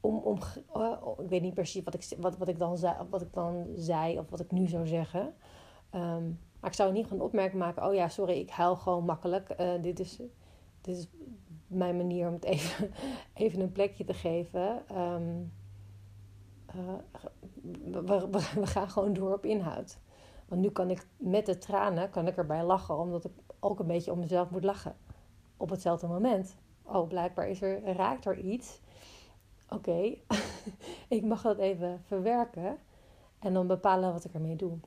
om, 0.00 0.18
om, 0.18 0.38
ik 1.18 1.28
weet 1.28 1.42
niet 1.42 1.54
precies 1.54 1.84
wat 1.84 1.94
ik, 1.94 2.16
wat, 2.18 2.36
wat, 2.36 2.48
ik 2.48 2.58
dan 2.58 2.78
zei, 2.78 2.96
wat 3.10 3.22
ik 3.22 3.32
dan 3.32 3.66
zei 3.74 4.18
of 4.18 4.30
wat 4.30 4.40
ik 4.40 4.50
nu 4.50 4.66
zou 4.66 4.86
zeggen. 4.86 5.34
Um, 5.94 6.40
maar 6.60 6.70
ik 6.70 6.76
zou 6.76 6.92
niet 6.92 7.06
gewoon 7.06 7.24
opmerking 7.24 7.62
maken: 7.62 7.86
oh 7.86 7.94
ja, 7.94 8.08
sorry, 8.08 8.38
ik 8.38 8.50
huil 8.50 8.76
gewoon 8.76 9.04
makkelijk. 9.04 9.56
dit 9.80 10.00
is 10.00 10.20
dit 10.84 10.96
is 10.96 11.08
mijn 11.66 11.96
manier 11.96 12.26
om 12.26 12.32
het 12.32 12.44
even, 12.44 12.90
even 13.34 13.60
een 13.60 13.72
plekje 13.72 14.04
te 14.04 14.14
geven. 14.14 14.88
Ehm, 14.88 15.42
eh, 16.66 16.94
we, 17.82 18.28
we, 18.30 18.66
gaan 18.66 18.90
gewoon 18.90 19.12
door 19.12 19.32
op 19.32 19.44
inhoud. 19.44 19.98
Want 20.48 20.60
nu 20.60 20.70
kan 20.70 20.90
ik 20.90 21.06
met 21.16 21.46
de 21.46 21.58
tranen 21.58 22.10
kan 22.10 22.26
ik 22.26 22.36
erbij 22.36 22.64
lachen, 22.64 22.98
omdat 22.98 23.24
ik 23.24 23.32
ook 23.64 23.78
een 23.78 23.86
beetje 23.86 24.12
om 24.12 24.18
mezelf 24.18 24.50
moet 24.50 24.64
lachen. 24.64 24.96
Op 25.56 25.70
hetzelfde 25.70 26.06
moment. 26.06 26.56
Oh, 26.82 27.08
blijkbaar 27.08 27.48
is 27.48 27.62
er, 27.62 27.82
raakt 27.92 28.24
er 28.24 28.38
iets. 28.38 28.80
Oké, 29.68 30.14
ik 31.08 31.24
mag 31.24 31.42
dat 31.42 31.58
even 31.58 32.00
verwerken 32.04 32.78
en 33.38 33.52
dan 33.52 33.66
bepalen 33.66 34.12
wat 34.12 34.24
ik 34.24 34.34
ermee 34.34 34.56
doe. 34.56 34.78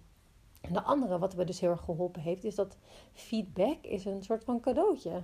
En 0.62 0.74
de 0.74 0.81
andere, 0.81 1.19
wat 1.19 1.36
me 1.36 1.46
dus 1.46 1.60
heel 1.60 1.69
erg 1.69 1.84
geholpen 1.84 2.22
heeft, 2.22 2.43
is 2.43 2.55
dat 2.55 2.77
feedback 3.13 3.77
is 3.81 4.05
een 4.05 4.24
soort 4.24 4.43
van 4.43 4.60
cadeautje 4.60 5.22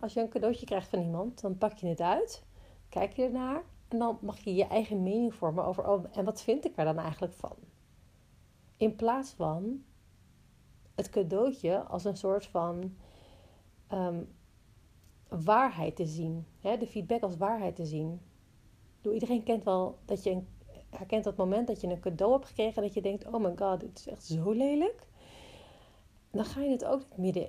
Als 0.00 0.12
je 0.12 0.20
een 0.20 0.28
cadeautje 0.28 0.66
krijgt 0.66 0.88
van 0.88 1.02
iemand, 1.02 1.40
dan 1.40 1.58
pak 1.58 1.72
je 1.72 1.86
het 1.86 2.00
uit, 2.00 2.42
kijk 2.88 3.12
je 3.12 3.22
ernaar 3.22 3.62
en 3.88 3.98
dan 3.98 4.18
mag 4.20 4.38
je 4.38 4.54
je 4.54 4.66
eigen 4.66 5.02
mening 5.02 5.34
vormen 5.34 5.64
over, 5.64 5.88
oh, 5.88 6.04
en 6.12 6.24
wat 6.24 6.42
vind 6.42 6.64
ik 6.64 6.76
er 6.76 6.84
dan 6.84 6.98
eigenlijk 6.98 7.32
van? 7.32 7.56
In 8.76 8.96
plaats 8.96 9.30
van 9.30 9.84
het 11.00 11.10
cadeautje 11.10 11.82
als 11.82 12.04
een 12.04 12.16
soort 12.16 12.46
van 12.46 12.96
um, 13.92 14.28
waarheid 15.28 15.96
te 15.96 16.06
zien. 16.06 16.46
Hè? 16.60 16.76
De 16.76 16.86
feedback 16.86 17.22
als 17.22 17.36
waarheid 17.36 17.76
te 17.76 17.86
zien. 17.86 18.20
Door 19.00 19.14
iedereen 19.14 19.42
kent 19.42 19.64
wel 19.64 19.98
dat 20.04 20.22
je 20.22 20.42
herkent 20.90 21.24
dat 21.24 21.36
moment 21.36 21.66
dat 21.66 21.80
je 21.80 21.86
een 21.86 22.00
cadeau 22.00 22.32
hebt 22.32 22.46
gekregen 22.46 22.82
dat 22.82 22.94
je 22.94 23.02
denkt: 23.02 23.26
oh 23.26 23.40
my 23.40 23.52
god, 23.56 23.80
dit 23.80 23.98
is 23.98 24.06
echt 24.06 24.24
zo 24.24 24.50
lelijk. 24.50 25.06
Dan 26.30 26.44
ga 26.44 26.60
je 26.60 26.70
het 26.70 26.84
ook 26.84 27.02
midden 27.16 27.48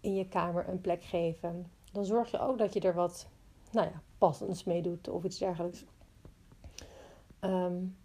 in 0.00 0.14
je 0.14 0.28
kamer 0.28 0.68
een 0.68 0.80
plek 0.80 1.02
geven. 1.02 1.70
Dan 1.92 2.04
zorg 2.04 2.30
je 2.30 2.38
ook 2.38 2.58
dat 2.58 2.72
je 2.72 2.80
er 2.80 2.94
wat, 2.94 3.28
nou 3.72 3.86
ja, 3.86 4.02
passends 4.18 4.64
mee 4.64 4.82
doet 4.82 5.08
of 5.08 5.24
iets 5.24 5.38
dergelijks. 5.38 5.84
Um, 7.40 7.96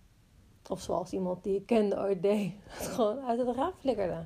of 0.70 0.82
zoals 0.82 1.12
iemand 1.12 1.44
die 1.44 1.56
ik 1.56 1.66
kende 1.66 1.98
ooit 1.98 2.22
deed, 2.22 2.54
gewoon 2.94 3.20
uit 3.20 3.40
het 3.40 3.56
raam 3.56 3.74
flikkerde. 3.78 4.26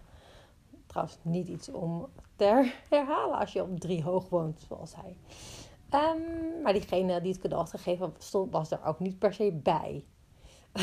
Niet 1.21 1.47
iets 1.47 1.69
om 1.69 2.07
te 2.35 2.71
herhalen 2.89 3.37
als 3.37 3.53
je 3.53 3.63
op 3.63 3.79
drie 3.79 4.03
hoog 4.03 4.29
woont, 4.29 4.65
zoals 4.67 4.95
hij. 4.95 5.17
Um, 5.95 6.61
maar 6.61 6.73
diegene 6.73 7.21
die 7.21 7.31
het 7.31 7.41
cadeau 7.41 7.67
had 7.97 8.11
stond, 8.17 8.51
was 8.51 8.71
er 8.71 8.85
ook 8.85 8.99
niet 8.99 9.19
per 9.19 9.33
se 9.33 9.51
bij. 9.51 10.05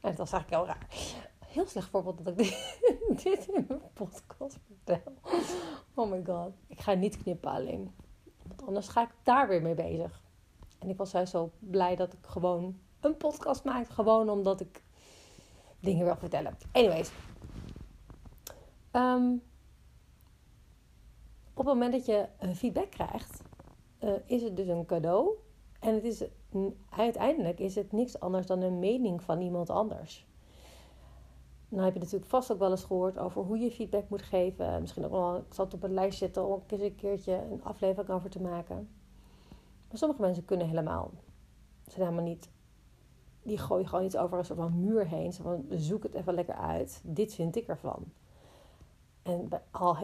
en 0.00 0.14
dat 0.14 0.16
was 0.16 0.32
eigenlijk 0.32 0.50
heel 0.50 0.66
raar. 0.66 0.86
Heel 1.46 1.66
slecht 1.66 1.88
voorbeeld 1.88 2.24
dat 2.24 2.40
ik 2.40 2.76
dit, 3.22 3.48
in 3.48 3.64
mijn 3.68 3.80
podcast 3.92 4.58
vertel. 4.66 5.12
Oh 5.94 6.10
my 6.10 6.22
god. 6.24 6.52
Ik 6.66 6.80
ga 6.80 6.92
niet 6.92 7.22
knippen 7.22 7.50
alleen. 7.50 7.94
Want 8.46 8.66
anders 8.66 8.88
ga 8.88 9.02
ik 9.02 9.10
daar 9.22 9.48
weer 9.48 9.62
mee 9.62 9.74
bezig. 9.74 10.22
En 10.78 10.88
ik 10.88 10.96
was 10.96 11.10
juist 11.10 11.30
zo 11.30 11.50
blij 11.58 11.96
dat 11.96 12.12
ik 12.12 12.26
gewoon 12.26 12.78
een 13.00 13.16
podcast 13.16 13.64
maak. 13.64 13.88
Gewoon 13.88 14.30
omdat 14.30 14.60
ik 14.60 14.82
dingen 15.80 16.04
wil 16.04 16.16
vertellen. 16.16 16.56
Anyways. 16.72 17.10
Um, 18.98 19.42
op 21.54 21.64
het 21.64 21.74
moment 21.74 21.92
dat 21.92 22.06
je 22.06 22.28
feedback 22.54 22.90
krijgt, 22.90 23.42
uh, 24.04 24.12
is 24.26 24.42
het 24.42 24.56
dus 24.56 24.66
een 24.66 24.86
cadeau. 24.86 25.30
En 25.80 25.94
het 25.94 26.04
is, 26.04 26.24
uiteindelijk 26.90 27.60
is 27.60 27.74
het 27.74 27.92
niks 27.92 28.20
anders 28.20 28.46
dan 28.46 28.60
een 28.60 28.78
mening 28.78 29.22
van 29.22 29.40
iemand 29.40 29.70
anders. 29.70 30.26
Nou 31.68 31.84
heb 31.84 31.94
je 31.94 32.00
natuurlijk 32.00 32.30
vast 32.30 32.52
ook 32.52 32.58
wel 32.58 32.70
eens 32.70 32.84
gehoord 32.84 33.18
over 33.18 33.42
hoe 33.42 33.58
je 33.58 33.70
feedback 33.70 34.08
moet 34.08 34.22
geven. 34.22 34.80
Misschien 34.80 35.04
ook 35.04 35.10
wel, 35.10 35.36
ik 35.36 35.54
zal 35.54 35.64
het 35.64 35.74
op 35.74 35.82
een 35.82 35.94
lijst 35.94 36.18
zetten 36.18 36.46
om 36.46 36.62
eens 36.66 36.82
een 36.82 36.94
keertje 36.94 37.32
een 37.50 37.64
aflevering 37.64 38.10
over 38.10 38.30
te 38.30 38.40
maken. 38.40 38.88
Maar 39.88 39.98
sommige 39.98 40.20
mensen 40.20 40.44
kunnen 40.44 40.68
helemaal, 40.68 41.10
zijn 41.86 42.06
helemaal 42.06 42.24
niet, 42.24 42.48
die 43.42 43.58
gooien 43.58 43.88
gewoon 43.88 44.04
iets 44.04 44.16
over 44.16 44.38
een 44.38 44.44
soort 44.44 44.58
van 44.58 44.80
muur 44.80 45.06
heen. 45.06 45.32
Zo 45.32 45.42
van, 45.42 45.66
zoek 45.70 46.02
het 46.02 46.14
even 46.14 46.34
lekker 46.34 46.54
uit. 46.54 47.00
Dit 47.04 47.34
vind 47.34 47.56
ik 47.56 47.66
ervan. 47.66 48.04
En 49.28 49.48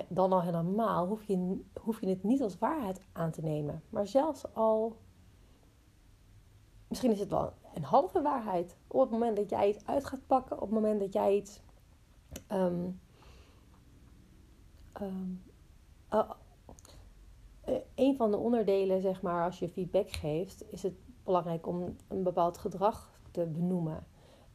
dan 0.09 0.33
al 0.33 0.43
helemaal 0.43 1.07
hoef 1.07 1.25
je, 1.25 1.61
hoef 1.81 2.01
je 2.01 2.07
het 2.07 2.23
niet 2.23 2.43
als 2.43 2.59
waarheid 2.59 3.01
aan 3.13 3.31
te 3.31 3.43
nemen. 3.43 3.83
Maar 3.89 4.07
zelfs 4.07 4.55
al, 4.55 4.97
misschien 6.89 7.11
is 7.11 7.21
het 7.21 7.31
wel 7.31 7.53
een 7.75 7.85
halve 7.85 8.23
waarheid. 8.23 8.77
Op 8.87 9.01
het 9.01 9.11
moment 9.11 9.37
dat 9.37 9.51
jij 9.51 9.69
iets 9.69 9.87
uit 9.87 10.05
gaat 10.05 10.27
pakken, 10.27 10.57
op 10.57 10.63
het 10.63 10.71
moment 10.71 11.01
dat 11.01 11.13
jij 11.13 11.37
iets. 11.37 11.61
Um, 12.53 13.01
um, 15.03 15.43
uh, 16.13 16.31
een 17.95 18.17
van 18.17 18.31
de 18.31 18.37
onderdelen, 18.37 19.01
zeg 19.01 19.23
maar, 19.23 19.45
als 19.45 19.59
je 19.59 19.69
feedback 19.69 20.11
geeft, 20.11 20.73
is 20.73 20.83
het 20.83 20.95
belangrijk 21.25 21.67
om 21.67 21.97
een 22.09 22.23
bepaald 22.23 22.59
gedrag 22.59 23.19
te 23.31 23.47
benoemen. 23.47 24.07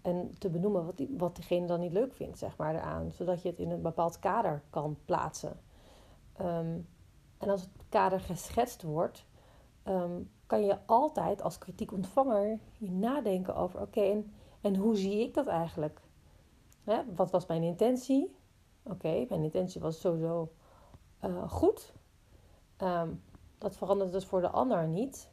En 0.01 0.35
te 0.37 0.49
benoemen 0.49 0.85
wat, 0.85 1.01
wat 1.17 1.35
diegene 1.35 1.67
dan 1.67 1.79
niet 1.79 1.91
leuk 1.91 2.13
vindt, 2.13 2.37
zeg 2.37 2.57
maar, 2.57 2.75
eraan. 2.75 3.11
Zodat 3.11 3.41
je 3.41 3.49
het 3.49 3.59
in 3.59 3.71
een 3.71 3.81
bepaald 3.81 4.19
kader 4.19 4.61
kan 4.69 4.97
plaatsen. 5.05 5.59
Um, 6.41 6.87
en 7.37 7.49
als 7.49 7.61
het 7.61 7.69
kader 7.89 8.19
geschetst 8.19 8.81
wordt, 8.81 9.25
um, 9.87 10.29
kan 10.45 10.65
je 10.65 10.77
altijd 10.85 11.41
als 11.41 11.57
kritiekontvanger 11.57 12.59
je 12.77 12.91
nadenken 12.91 13.55
over: 13.55 13.81
oké, 13.81 14.01
en, 14.01 14.33
en, 14.61 14.75
hoe 14.75 14.95
zie 14.95 15.19
ik 15.19 15.33
dat 15.33 15.47
eigenlijk? 15.47 16.01
Hè, 16.83 17.01
wat 17.15 17.31
was 17.31 17.45
mijn 17.45 17.63
intentie? 17.63 18.35
Oké, 18.83 19.25
mijn 19.29 19.43
intentie 19.43 19.81
was 19.81 19.99
sowieso 19.99 20.51
uh, 21.23 21.49
goed. 21.49 21.93
Um, 22.77 23.21
dat 23.57 23.75
verandert 23.75 24.11
dus 24.11 24.25
voor 24.25 24.41
de 24.41 24.49
ander 24.49 24.87
niet. 24.87 25.29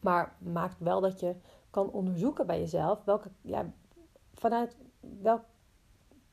Maar 0.00 0.36
maakt 0.38 0.78
wel 0.78 1.00
dat 1.00 1.20
je 1.20 1.34
kan 1.74 1.90
onderzoeken 1.90 2.46
bij 2.46 2.58
jezelf 2.58 3.04
welke, 3.04 3.30
ja, 3.40 3.72
vanuit, 4.32 4.76
welk, 5.22 5.44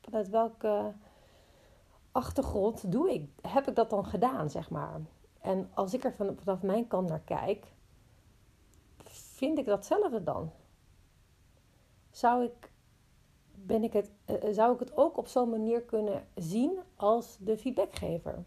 vanuit 0.00 0.28
welke 0.28 0.92
achtergrond 2.12 2.92
doe 2.92 3.12
ik, 3.12 3.30
heb 3.48 3.68
ik 3.68 3.74
dat 3.74 3.90
dan 3.90 4.04
gedaan, 4.04 4.50
zeg 4.50 4.70
maar. 4.70 5.00
En 5.40 5.70
als 5.74 5.94
ik 5.94 6.04
er 6.04 6.14
vanaf 6.14 6.62
mijn 6.62 6.86
kant 6.86 7.08
naar 7.08 7.20
kijk, 7.20 7.72
vind 9.04 9.58
ik 9.58 9.66
datzelfde 9.66 10.22
dan? 10.22 10.50
Zou 12.10 12.44
ik, 12.44 12.72
ben 13.54 13.82
ik 13.82 13.92
het, 13.92 14.10
eh, 14.24 14.48
eh, 14.48 14.54
zou 14.54 14.74
ik 14.74 14.80
het 14.80 14.96
ook 14.96 15.16
op 15.16 15.26
zo'n 15.26 15.50
manier 15.50 15.82
kunnen 15.82 16.26
zien 16.34 16.78
als 16.96 17.36
de 17.40 17.58
feedbackgever? 17.58 18.44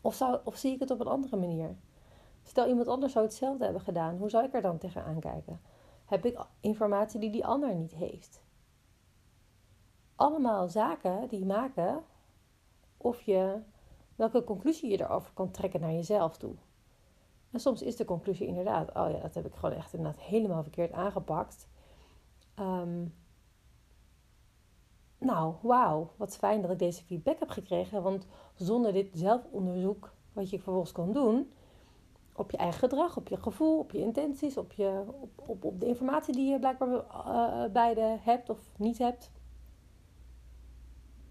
Of, 0.00 0.14
zou, 0.14 0.40
of 0.44 0.56
zie 0.56 0.74
ik 0.74 0.80
het 0.80 0.90
op 0.90 1.00
een 1.00 1.06
andere 1.06 1.36
manier? 1.36 1.76
Stel 2.42 2.68
iemand 2.68 2.88
anders 2.88 3.12
zou 3.12 3.24
hetzelfde 3.24 3.64
hebben 3.64 3.82
gedaan, 3.82 4.16
hoe 4.16 4.30
zou 4.30 4.44
ik 4.44 4.54
er 4.54 4.62
dan 4.62 4.78
tegenaan 4.78 5.20
kijken? 5.20 5.60
Heb 6.08 6.24
ik 6.24 6.46
informatie 6.60 7.20
die 7.20 7.30
die 7.30 7.46
ander 7.46 7.74
niet 7.74 7.94
heeft. 7.94 8.42
Allemaal 10.16 10.68
zaken 10.68 11.28
die 11.28 11.44
maken 11.44 12.04
of 12.96 13.22
je 13.22 13.60
welke 14.16 14.44
conclusie 14.44 14.90
je 14.90 15.00
erover 15.00 15.32
kan 15.32 15.50
trekken 15.50 15.80
naar 15.80 15.92
jezelf 15.92 16.36
toe. 16.36 16.54
En 17.50 17.60
soms 17.60 17.82
is 17.82 17.96
de 17.96 18.04
conclusie 18.04 18.46
inderdaad, 18.46 18.88
oh 18.94 19.10
ja, 19.10 19.20
dat 19.20 19.34
heb 19.34 19.46
ik 19.46 19.54
gewoon 19.54 19.74
echt 19.74 19.92
inderdaad 19.92 20.20
helemaal 20.20 20.62
verkeerd 20.62 20.92
aangepakt. 20.92 21.68
Um, 22.58 23.14
nou, 25.18 25.54
wauw, 25.62 26.10
wat 26.16 26.36
fijn 26.36 26.62
dat 26.62 26.70
ik 26.70 26.78
deze 26.78 27.04
feedback 27.04 27.38
heb 27.38 27.50
gekregen. 27.50 28.02
Want 28.02 28.26
zonder 28.54 28.92
dit 28.92 29.10
zelfonderzoek, 29.12 30.12
wat 30.32 30.50
je 30.50 30.56
vervolgens 30.56 30.92
kan 30.92 31.12
doen, 31.12 31.52
op 32.38 32.50
je 32.50 32.56
eigen 32.56 32.78
gedrag, 32.78 33.16
op 33.16 33.28
je 33.28 33.36
gevoel, 33.36 33.78
op 33.78 33.90
je 33.90 33.98
intenties, 33.98 34.56
op, 34.56 34.72
je, 34.72 35.02
op, 35.06 35.30
op, 35.46 35.64
op 35.64 35.80
de 35.80 35.86
informatie 35.86 36.34
die 36.34 36.50
je 36.50 36.58
blijkbaar 36.58 36.88
uh, 36.88 37.72
beide 37.72 38.16
hebt 38.20 38.50
of 38.50 38.70
niet 38.76 38.98
hebt. 38.98 39.30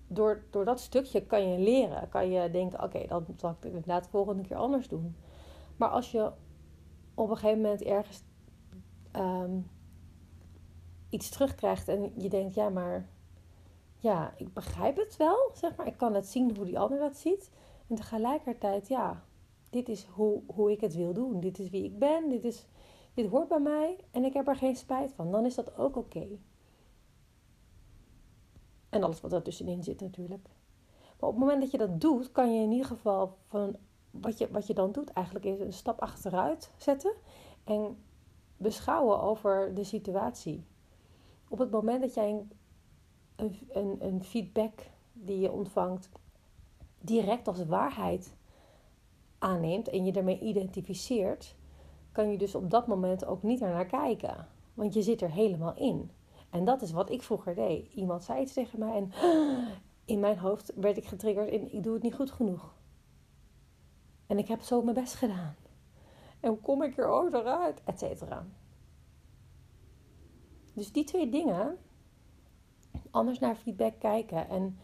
Door, 0.08 0.44
door 0.50 0.66
dat 0.66 0.80
stukje 0.80 1.26
kan 1.26 1.50
je 1.50 1.60
leren. 1.60 2.10
Kan 2.10 2.30
je 2.30 2.52
denken, 2.52 2.84
oké, 2.84 3.08
dan 3.08 3.26
zal 3.36 3.56
ik 3.60 3.66
inderdaad 3.66 4.04
de 4.04 4.10
volgende 4.10 4.44
keer 4.44 4.58
anders 4.58 4.88
doen. 4.88 5.16
Maar 5.78 5.90
als 5.90 6.12
je 6.12 6.32
op 7.14 7.30
een 7.30 7.38
gegeven 7.38 7.62
moment 7.62 7.82
ergens 7.84 8.24
um, 9.16 9.70
iets 11.10 11.30
terugkrijgt 11.30 11.88
en 11.88 12.12
je 12.16 12.30
denkt, 12.30 12.54
ja, 12.54 12.70
maar 12.70 13.10
ja, 13.98 14.34
ik 14.38 14.54
begrijp 14.54 14.98
het 14.98 15.18
wel, 15.18 15.52
zeg 15.54 15.76
maar. 15.76 15.88
Ik 15.88 15.98
kan 15.98 16.14
het 16.14 16.28
zien 16.28 16.56
hoe 16.56 16.66
die 16.66 16.80
ander 16.80 17.00
dat 17.00 17.18
ziet. 17.18 17.52
En 17.88 17.96
tegelijkertijd, 17.96 18.88
ja, 18.88 19.24
dit 19.78 19.90
is 19.90 20.06
hoe, 20.06 20.42
hoe 20.48 20.72
ik 20.72 20.82
het 20.82 20.96
wil 20.96 21.14
doen. 21.14 21.40
Dit 21.40 21.60
is 21.60 21.70
wie 21.70 21.84
ik 21.84 22.00
ben. 22.00 22.30
Dit, 22.30 22.44
is, 22.44 22.66
dit 23.14 23.30
hoort 23.30 23.48
bij 23.48 23.60
mij 23.60 23.98
en 24.12 24.24
ik 24.24 24.34
heb 24.34 24.48
er 24.48 24.56
geen 24.56 24.76
spijt 24.76 25.14
van. 25.14 25.32
Dan 25.32 25.46
is 25.46 25.56
dat 25.56 25.78
ook 25.78 25.96
oké. 25.96 26.28
En 28.90 29.04
alles 29.04 29.22
wat 29.22 29.44
tussenin 29.44 29.84
zit 29.84 30.02
natuurlijk. 30.02 30.50
Maar 31.20 31.30
op 31.30 31.36
het 31.36 31.44
moment 31.44 31.62
dat 31.62 31.72
je 31.72 31.78
dat 31.78 32.02
doet, 32.02 32.32
kan 32.32 32.54
je 32.54 32.62
in 32.62 32.72
ieder 32.72 32.86
geval 32.86 33.38
van 33.48 33.76
wat 34.12 34.38
je, 34.38 34.52
wat 34.52 34.68
je 34.68 34.74
dan 34.74 34.92
doet, 34.92 35.10
eigenlijk 35.10 35.46
is 35.46 35.60
een 35.60 35.74
stap 35.74 36.00
achteruit 36.00 36.72
zetten 36.78 37.14
en 37.64 37.98
beschouwen 38.58 39.22
over 39.22 39.74
de 39.74 39.84
situatie. 39.84 40.66
Op 41.48 41.58
het 41.58 41.72
moment 41.72 42.02
dat 42.02 42.14
jij 42.14 42.46
een, 43.36 43.56
een, 43.70 43.96
een 44.00 44.24
feedback 44.24 44.80
die 45.14 45.40
je 45.40 45.52
ontvangt 45.52 46.10
direct 47.00 47.48
als 47.48 47.66
waarheid 47.66 48.36
aanneemt 49.40 49.90
en 49.90 50.06
je 50.06 50.12
daarmee 50.12 50.40
identificeert, 50.40 51.56
kan 52.12 52.32
je 52.32 52.38
dus 52.38 52.56
op 52.56 52.70
dat 52.70 52.88
moment 52.88 53.26
ook 53.26 53.44
niet 53.44 53.62
ernaar 53.62 53.86
kijken. 53.86 54.48
Want 54.74 54.94
je 54.94 55.02
zit 55.02 55.22
er 55.22 55.32
helemaal 55.32 55.76
in. 55.76 56.12
En 56.50 56.66
dat 56.66 56.82
is 56.82 56.92
wat 56.92 57.10
ik 57.10 57.22
vroeger 57.24 57.56
deed. 57.56 57.94
Iemand 57.94 58.24
zei 58.24 58.42
iets 58.42 58.54
tegen 58.54 58.80
mij 58.80 58.96
en 58.96 59.12
in 60.14 60.20
mijn 60.20 60.38
hoofd 60.38 60.74
werd 60.76 60.98
ik 60.98 61.06
getriggerd 61.06 61.50
en 61.50 61.74
ik 61.74 61.84
doe 61.84 61.94
het 61.94 62.04
niet 62.04 62.16
goed 62.16 62.32
genoeg. 62.32 62.76
En 64.28 64.38
ik 64.38 64.48
heb 64.48 64.62
zo 64.62 64.82
mijn 64.82 64.96
best 64.96 65.14
gedaan. 65.14 65.56
En 66.40 66.50
hoe 66.50 66.60
kom 66.60 66.84
ik 66.84 66.98
er 66.98 67.08
ook 67.08 67.34
eruit? 67.34 67.82
Et 67.84 68.00
cetera. 68.00 68.46
Dus 70.74 70.92
die 70.92 71.04
twee 71.04 71.30
dingen, 71.30 71.78
anders 73.12 73.40
naar 73.40 73.56
feedback 73.56 74.00
kijken 74.00 74.50
en 74.50 74.78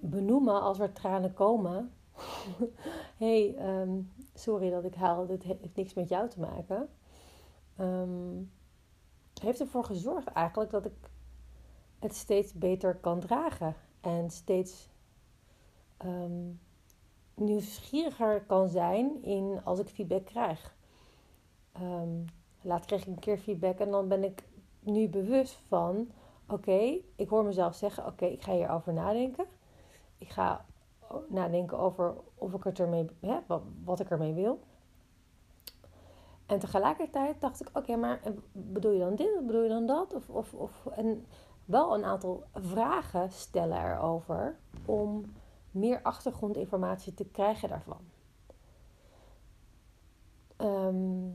benoemen 0.00 0.62
als 0.62 0.78
er 0.78 0.92
tranen 0.92 1.32
komen, 1.32 1.92
hey, 3.24 3.54
ehm, 3.56 4.00
sorry 4.34 4.70
dat 4.70 4.84
ik 4.84 4.94
haal, 4.94 5.26
dit 5.26 5.42
heeft 5.42 5.76
niks 5.76 5.94
met 5.94 6.08
jou 6.08 6.28
te 6.28 6.40
maken. 6.40 6.88
Um, 7.80 8.50
heeft 9.42 9.60
ervoor 9.60 9.84
gezorgd 9.84 10.26
eigenlijk 10.26 10.70
dat 10.70 10.84
ik 10.84 11.10
het 11.98 12.14
steeds 12.14 12.52
beter 12.52 12.94
kan 12.96 13.20
dragen. 13.20 13.74
En 14.00 14.30
steeds 14.30 14.88
um, 16.04 16.60
nieuwsgieriger 17.34 18.42
kan 18.42 18.68
zijn 18.68 19.22
in 19.22 19.60
als 19.64 19.78
ik 19.78 19.88
feedback 19.88 20.24
krijg. 20.24 20.78
Laat 22.62 22.84
kreeg 22.84 23.00
ik 23.00 23.06
een 23.06 23.18
keer 23.18 23.38
feedback 23.38 23.78
en 23.78 23.90
dan 23.90 24.08
ben 24.08 24.24
ik 24.24 24.42
nu 24.80 25.08
bewust 25.08 25.58
van: 25.68 26.10
oké, 26.48 26.98
ik 27.16 27.28
hoor 27.28 27.44
mezelf 27.44 27.74
zeggen: 27.74 28.06
oké, 28.06 28.24
ik 28.24 28.42
ga 28.42 28.52
hierover 28.52 28.92
nadenken. 28.92 29.44
Ik 30.18 30.28
ga 30.28 30.64
nadenken 31.28 31.78
over 31.78 32.14
of 32.34 32.54
ik 32.54 32.64
het 32.64 32.78
ermee, 32.78 33.06
hè, 33.20 33.38
wat, 33.46 33.62
wat 33.84 34.00
ik 34.00 34.10
ermee 34.10 34.34
wil. 34.34 34.60
En 36.46 36.58
tegelijkertijd 36.58 37.40
dacht 37.40 37.60
ik: 37.60 37.70
oké, 37.72 37.96
maar 37.96 38.20
bedoel 38.52 38.92
je 38.92 38.98
dan 38.98 39.14
dit 39.14 39.36
of 39.38 39.44
bedoel 39.44 39.62
je 39.62 39.68
dan 39.68 39.86
dat? 39.86 40.14
Of, 40.14 40.28
of, 40.28 40.54
of, 40.54 40.86
en 40.86 41.26
wel 41.64 41.94
een 41.94 42.04
aantal 42.04 42.44
vragen 42.54 43.30
stellen 43.30 43.84
erover 43.84 44.58
om 44.84 45.32
meer 45.70 46.02
achtergrondinformatie 46.02 47.14
te 47.14 47.24
krijgen 47.24 47.68
daarvan. 47.68 48.00
Ehm, 50.56 51.28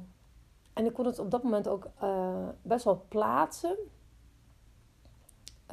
en 0.74 0.86
ik 0.86 0.94
kon 0.94 1.06
het 1.06 1.20
op 1.20 1.32
dat 1.32 1.44
moment 1.44 1.68
ook 1.68 1.88
uh, 2.04 2.50
best 2.62 2.86
wel 2.86 3.06
plaatsen. 3.08 3.78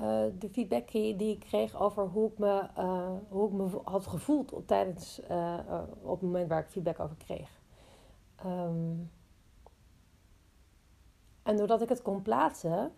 Uh, 0.00 0.24
de 0.38 0.48
feedback 0.48 0.90
die 0.90 1.30
ik 1.30 1.40
kreeg 1.40 1.80
over 1.80 2.06
hoe 2.06 2.30
ik 2.30 2.38
me, 2.38 2.68
uh, 2.78 3.10
hoe 3.28 3.48
ik 3.48 3.52
me 3.52 3.80
had 3.84 4.06
gevoeld 4.06 4.52
op, 4.52 4.66
tijdens, 4.66 5.20
op 6.02 6.20
het 6.20 6.22
moment 6.22 6.48
waar 6.48 6.60
ik 6.60 6.70
feedback 6.70 7.00
over 7.00 7.16
kreeg. 7.16 7.60
Um, 8.46 9.10
en 11.42 11.56
doordat 11.56 11.82
ik 11.82 11.88
het 11.88 12.02
kon 12.02 12.22
plaatsen, 12.22 12.92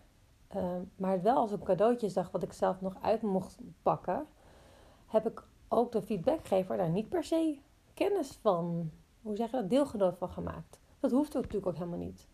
maar 0.95 1.11
het 1.11 1.21
wel 1.21 1.35
als 1.35 1.51
een 1.51 1.63
cadeautje 1.63 2.09
zag 2.09 2.31
wat 2.31 2.43
ik 2.43 2.53
zelf 2.53 2.81
nog 2.81 2.95
uit 3.01 3.21
mocht 3.21 3.57
pakken, 3.81 4.27
heb 5.07 5.27
ik 5.27 5.43
ook 5.67 5.91
de 5.91 6.01
feedbackgever 6.01 6.77
daar 6.77 6.89
niet 6.89 7.09
per 7.09 7.23
se 7.23 7.59
kennis 7.93 8.31
van, 8.41 8.91
hoe 9.21 9.35
zeg 9.35 9.51
je 9.51 9.57
dat, 9.57 9.69
deelgenoot 9.69 10.17
van 10.17 10.29
gemaakt. 10.29 10.79
Dat 10.99 11.11
hoeft 11.11 11.33
natuurlijk 11.33 11.65
ook 11.65 11.73
helemaal 11.73 11.99
niet. 11.99 12.27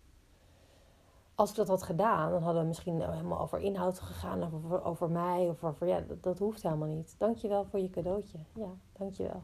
Als 1.35 1.49
ik 1.49 1.55
dat 1.55 1.67
had 1.67 1.83
gedaan, 1.83 2.31
dan 2.31 2.43
hadden 2.43 2.61
we 2.61 2.67
misschien 2.67 3.01
helemaal 3.01 3.39
over 3.39 3.59
inhoud 3.59 3.99
gegaan, 3.99 4.43
of 4.43 4.53
over, 4.53 4.83
over 4.83 5.09
mij, 5.09 5.49
of 5.49 5.63
over, 5.63 5.87
ja, 5.87 6.03
dat, 6.21 6.39
hoeft 6.39 6.63
helemaal 6.63 6.87
niet. 6.87 7.15
Dankjewel 7.17 7.65
voor 7.65 7.79
je 7.79 7.89
cadeautje. 7.89 8.37
Ja, 8.53 8.69
dankjewel. 8.93 9.41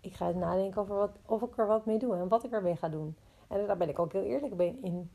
Ik 0.00 0.14
ga 0.14 0.26
eens 0.26 0.36
nadenken 0.36 0.80
over 0.80 0.96
wat, 0.96 1.18
of 1.26 1.42
ik 1.42 1.58
er 1.58 1.66
wat 1.66 1.86
mee 1.86 1.98
doe 1.98 2.16
en 2.16 2.28
wat 2.28 2.44
ik 2.44 2.52
ermee 2.52 2.76
ga 2.76 2.88
doen. 2.88 3.16
En 3.48 3.66
daar 3.66 3.76
ben 3.76 3.88
ik 3.88 3.98
ook 3.98 4.12
heel 4.12 4.22
eerlijk 4.22 4.60
in. 4.82 5.10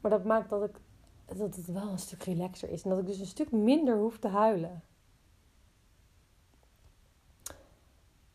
Maar 0.00 0.10
dat 0.10 0.24
maakt 0.24 0.50
dat, 0.50 0.64
ik, 0.64 0.80
dat 1.24 1.56
het 1.56 1.66
wel 1.66 1.88
een 1.88 1.98
stuk 1.98 2.22
relaxer 2.22 2.70
is. 2.70 2.82
En 2.82 2.90
dat 2.90 2.98
ik 2.98 3.06
dus 3.06 3.18
een 3.18 3.26
stuk 3.26 3.52
minder 3.52 3.98
hoef 3.98 4.18
te 4.18 4.28
huilen. 4.28 4.82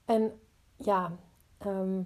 En 0.06 0.40
ja, 0.76 1.12
ehm, 1.58 2.02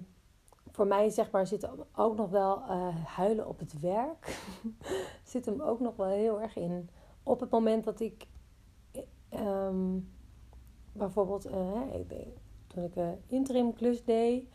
voor 0.74 0.86
mij 0.86 1.10
zeg 1.10 1.30
maar 1.30 1.46
zit 1.46 1.68
ook 1.96 2.16
nog 2.16 2.30
wel 2.30 2.58
uh, 2.58 3.04
huilen 3.04 3.48
op 3.48 3.58
het 3.58 3.80
werk. 3.80 4.38
zit 5.24 5.46
hem 5.46 5.60
ook 5.60 5.80
nog 5.80 5.96
wel 5.96 6.06
heel 6.06 6.40
erg 6.40 6.56
in. 6.56 6.90
Op 7.22 7.40
het 7.40 7.50
moment 7.50 7.84
dat 7.84 8.00
ik 8.00 8.26
um, 9.34 10.12
bijvoorbeeld, 10.92 11.46
uh, 11.46 11.80
toen 12.66 12.84
ik 12.84 12.96
een 12.96 13.22
interim 13.26 13.72
klus 13.72 14.04
deed, 14.04 14.48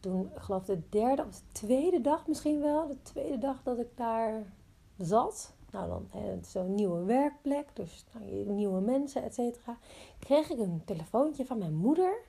toen 0.00 0.20
ik 0.20 0.38
geloof 0.38 0.64
de 0.64 0.88
derde 0.88 1.24
of 1.24 1.34
de 1.34 1.52
tweede 1.52 2.00
dag 2.00 2.26
misschien 2.26 2.60
wel, 2.60 2.86
de 2.86 3.02
tweede 3.02 3.38
dag 3.38 3.62
dat 3.62 3.78
ik 3.78 3.96
daar 3.96 4.52
zat. 4.98 5.54
Nou, 5.70 5.88
dan 5.88 6.08
zo'n 6.44 6.74
nieuwe 6.74 7.04
werkplek, 7.04 7.66
dus 7.72 8.04
nou, 8.12 8.24
nieuwe 8.46 8.80
mensen, 8.80 9.22
et 9.22 9.34
cetera. 9.34 9.78
Kreeg 10.18 10.50
ik 10.50 10.58
een 10.58 10.82
telefoontje 10.84 11.46
van 11.46 11.58
mijn 11.58 11.74
moeder 11.74 12.28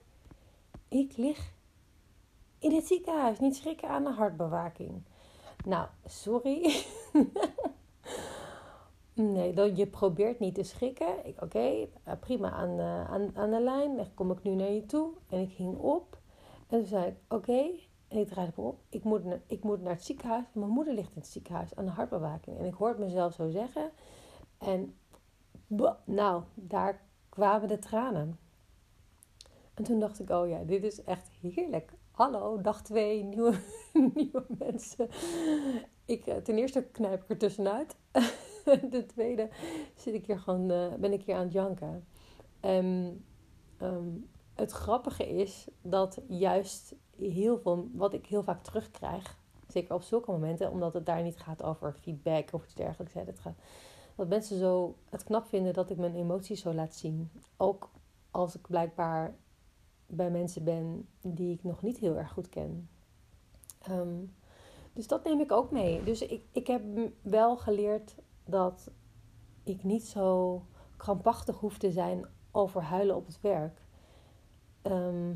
ik 0.88 1.18
lig 1.18 1.54
in 2.62 2.76
het 2.76 2.88
ziekenhuis. 2.88 3.40
Niet 3.40 3.56
schrikken 3.56 3.90
aan 3.90 4.04
de 4.04 4.10
hartbewaking. 4.10 5.04
Nou, 5.66 5.88
sorry. 6.06 6.84
nee, 9.14 9.54
dan, 9.54 9.76
je 9.76 9.88
probeert 9.88 10.40
niet 10.40 10.56
te 10.56 10.64
schrikken. 10.64 11.16
Oké, 11.40 11.88
eh, 12.04 12.14
prima 12.20 12.52
aan 12.52 12.76
de, 12.76 13.06
aan, 13.10 13.36
aan 13.36 13.52
de 13.52 13.62
lijn. 13.62 13.96
Dan 13.96 14.14
kom 14.14 14.32
ik 14.32 14.44
nu 14.44 14.56
naar 14.56 14.72
je 14.72 14.86
toe. 14.86 15.12
En 15.30 15.42
ik 15.42 15.52
ging 15.52 15.78
op. 15.78 16.18
En 16.68 16.78
toen 16.78 16.88
zei 16.88 17.06
ik, 17.06 17.16
oké. 17.28 17.70
En 18.08 18.18
ik 18.18 18.28
draaide 18.28 18.62
op. 18.62 18.80
Ik 18.90 19.04
moet, 19.04 19.22
ik 19.48 19.64
moet 19.64 19.82
naar 19.82 19.94
het 19.94 20.04
ziekenhuis. 20.04 20.46
Mijn 20.52 20.70
moeder 20.70 20.94
ligt 20.94 21.16
in 21.16 21.22
het 21.22 21.30
ziekenhuis 21.30 21.76
aan 21.76 21.86
de 21.86 21.92
hartbewaking. 21.92 22.58
En 22.58 22.66
ik 22.66 22.74
hoorde 22.74 23.00
mezelf 23.00 23.34
zo 23.34 23.50
zeggen. 23.50 23.92
En 24.58 24.96
nou, 26.06 26.44
daar 26.56 27.02
kwamen 27.30 27.68
de 27.68 27.80
tranen. 27.80 28.40
En 29.82 29.88
toen 29.88 30.00
dacht 30.00 30.20
ik, 30.20 30.30
oh 30.30 30.48
ja, 30.48 30.64
dit 30.64 30.84
is 30.84 31.04
echt 31.04 31.30
heerlijk. 31.42 31.94
Hallo, 32.12 32.62
dag 32.62 32.84
twee, 32.84 33.24
nieuwe, 33.24 33.54
nieuwe 34.16 34.46
mensen. 34.48 35.10
Ik, 36.06 36.26
eh, 36.26 36.36
ten 36.36 36.58
eerste 36.58 36.84
knijp 36.84 37.24
ik 37.24 37.30
er 37.30 37.38
tussenuit. 37.38 37.96
De 38.92 39.06
tweede 39.06 39.50
zit 39.96 40.14
ik 40.14 40.26
hier 40.26 40.40
gewoon, 40.40 40.72
uh, 40.72 40.94
ben 40.94 41.14
ik 41.14 41.24
hier 41.24 41.36
aan 41.36 41.44
het 41.44 41.52
janken. 41.52 42.08
En 42.60 43.20
um, 43.82 44.30
het 44.54 44.72
grappige 44.72 45.30
is 45.30 45.68
dat 45.82 46.22
juist 46.28 46.96
heel 47.18 47.60
veel, 47.60 47.90
wat 47.94 48.14
ik 48.14 48.26
heel 48.26 48.44
vaak 48.44 48.64
terugkrijg, 48.64 49.38
zeker 49.68 49.96
op 49.96 50.02
zulke 50.02 50.32
momenten, 50.32 50.72
omdat 50.72 50.94
het 50.94 51.06
daar 51.06 51.24
niet 51.24 51.40
gaat 51.40 51.64
over 51.64 51.94
feedback 51.94 52.54
of 52.54 52.64
iets 52.64 52.76
dergelijks. 52.76 53.14
Het 53.14 53.40
gaat, 53.40 53.58
dat 54.16 54.28
mensen 54.28 54.58
zo 54.58 54.96
het 55.10 55.24
knap 55.24 55.48
vinden 55.48 55.74
dat 55.74 55.90
ik 55.90 55.98
mijn 55.98 56.16
emoties 56.16 56.62
zo 56.62 56.74
laat 56.74 56.96
zien. 56.96 57.32
Ook 57.58 57.90
als 58.32 58.56
ik 58.56 58.68
blijkbaar 58.68 59.36
bij 60.12 60.32
mensen 60.32 60.64
ben 60.64 61.08
die 61.22 61.54
ik 61.54 61.64
nog 61.64 61.82
niet 61.82 61.98
heel 61.98 62.18
erg 62.18 62.32
goed 62.32 62.50
ken. 62.50 62.90
Ehm, 63.82 64.24
dus 64.94 65.08
dat 65.08 65.24
neem 65.24 65.40
ik 65.40 65.52
ook 65.52 65.72
mee. 65.72 66.04
Dus 66.04 66.22
ik, 66.22 66.44
ik 66.52 66.68
heb 66.68 66.82
wel 67.22 67.58
geleerd 67.58 68.16
dat 68.46 68.92
ik 69.64 69.84
niet 69.84 70.04
zo 70.04 70.62
krampachtig 70.98 71.60
hoef 71.60 71.78
te 71.78 71.92
zijn 71.92 72.26
over 72.52 72.82
huilen 72.82 73.16
op 73.16 73.26
het 73.26 73.42
werk. 73.42 73.82
Ehm, 74.82 75.34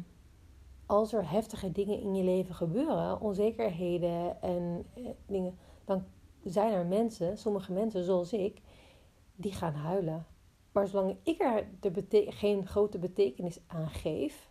als 0.85 1.13
er 1.13 1.29
heftige 1.29 1.71
dingen 1.71 1.99
in 1.99 2.15
je 2.15 2.23
leven 2.23 2.55
gebeuren, 2.55 3.21
onzekerheden 3.21 4.41
en 4.41 4.85
eh, 4.93 5.03
dingen, 5.25 5.57
dan 5.85 6.03
zijn 6.43 6.73
er 6.73 6.85
mensen, 6.85 7.37
sommige 7.37 7.71
mensen 7.71 8.03
zoals 8.03 8.33
ik, 8.33 8.61
die 9.35 9.53
gaan 9.53 9.73
huilen. 9.73 10.25
Maar 10.71 10.87
zolang 10.87 11.17
ik 11.23 11.41
er 11.41 11.67
de 11.79 12.25
geen 12.29 12.67
grote 12.67 12.99
betekenis 12.99 13.59
aan 13.67 13.89
geef, 13.89 14.49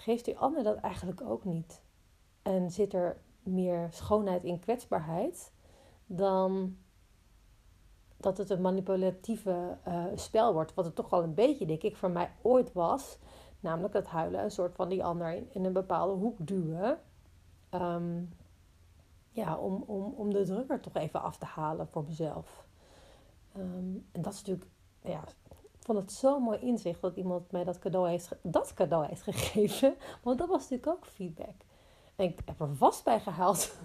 geeft 0.00 0.24
die 0.24 0.38
ander 0.38 0.62
dat 0.62 0.76
eigenlijk 0.76 1.20
ook 1.20 1.44
niet. 1.44 1.82
En 2.42 2.70
zit 2.70 2.94
er 2.94 3.20
meer 3.42 3.88
schoonheid 3.90 4.44
in 4.44 4.58
kwetsbaarheid 4.58 5.52
dan 6.06 6.76
dat 8.16 8.38
het 8.38 8.50
een 8.50 8.60
manipulatieve 8.60 9.78
uh, 9.88 10.04
spel 10.14 10.52
wordt. 10.52 10.74
Wat 10.74 10.84
het 10.84 10.94
toch 10.94 11.10
wel 11.10 11.22
een 11.22 11.34
beetje, 11.34 11.66
denk 11.66 11.82
ik, 11.82 11.96
voor 11.96 12.10
mij 12.10 12.32
ooit 12.42 12.72
was. 12.72 13.18
Namelijk 13.60 13.94
het 13.94 14.06
huilen, 14.06 14.42
een 14.42 14.50
soort 14.50 14.74
van 14.74 14.88
die 14.88 15.04
ander 15.04 15.54
in, 15.54 15.64
een 15.64 15.72
bepaalde 15.72 16.14
hoek 16.14 16.36
duwen. 16.38 16.98
Um, 17.70 18.32
ja, 19.30 19.56
om, 19.56 19.82
om, 19.86 20.14
om 20.16 20.32
de 20.32 20.44
druk 20.44 20.70
er 20.70 20.80
toch 20.80 20.94
even 20.94 21.22
af 21.22 21.36
te 21.36 21.44
halen 21.44 21.88
voor 21.88 22.04
mezelf. 22.04 22.66
Um, 23.56 24.06
en 24.12 24.22
dat 24.22 24.32
is 24.32 24.38
natuurlijk 24.38 24.70
ja, 25.02 25.24
vond 25.90 26.02
het 26.02 26.12
zo'n 26.12 26.42
mooi 26.42 26.58
inzicht 26.58 27.00
dat 27.00 27.16
iemand 27.16 27.50
mij 27.50 27.64
dat 27.64 27.78
cadeau 27.78 28.08
heeft, 28.08 28.36
dat 28.42 28.74
cadeau 28.74 29.06
heeft 29.06 29.22
gegeven. 29.22 29.94
Want 30.22 30.38
dat 30.38 30.48
was 30.48 30.60
natuurlijk 30.60 30.86
ook 30.86 31.06
feedback. 31.06 31.54
En 32.16 32.24
ik 32.24 32.40
heb 32.44 32.60
er 32.60 32.76
vast 32.76 33.04
bij 33.04 33.20
gehaald. 33.20 33.78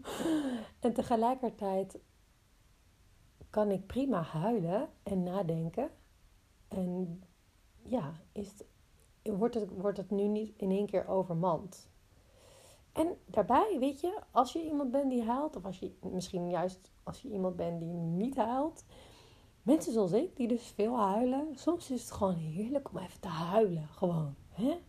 en 0.80 0.92
tegelijkertijd 0.92 1.98
kan 3.50 3.70
ik 3.70 3.86
prima 3.86 4.22
huilen 4.22 4.88
en 5.02 5.22
nadenken. 5.22 5.90
En 6.68 7.22
ja, 7.82 8.12
is 8.32 8.52
wordt, 9.22 9.54
het, 9.54 9.70
wordt 9.76 9.98
het 9.98 10.10
nu 10.10 10.26
niet 10.26 10.52
in 10.56 10.70
één 10.70 10.86
keer 10.86 11.08
overmand. 11.08 11.88
En 12.92 13.16
daarbij, 13.26 13.76
weet 13.78 14.00
je, 14.00 14.20
als 14.30 14.52
je 14.52 14.64
iemand 14.64 14.90
bent 14.90 15.10
die 15.10 15.24
huilt, 15.24 15.56
of 15.56 15.64
als 15.64 15.78
je 15.78 15.96
misschien 16.00 16.50
juist 16.50 16.90
als 17.02 17.22
je 17.22 17.28
iemand 17.28 17.56
bent 17.56 17.80
die 17.80 17.92
niet 17.94 18.36
huilt, 18.36 18.84
Mensen 19.62 19.92
zoals 19.92 20.12
ik, 20.12 20.36
die 20.36 20.48
dus 20.48 20.72
veel 20.74 20.98
huilen, 20.98 21.48
soms 21.54 21.90
is 21.90 22.02
het 22.02 22.10
gewoon 22.10 22.34
heerlijk 22.34 22.90
om 22.90 22.98
even 22.98 23.20
te 23.20 23.28
huilen. 23.28 23.88
Gewoon. 23.88 24.34
Hè? 24.48 24.80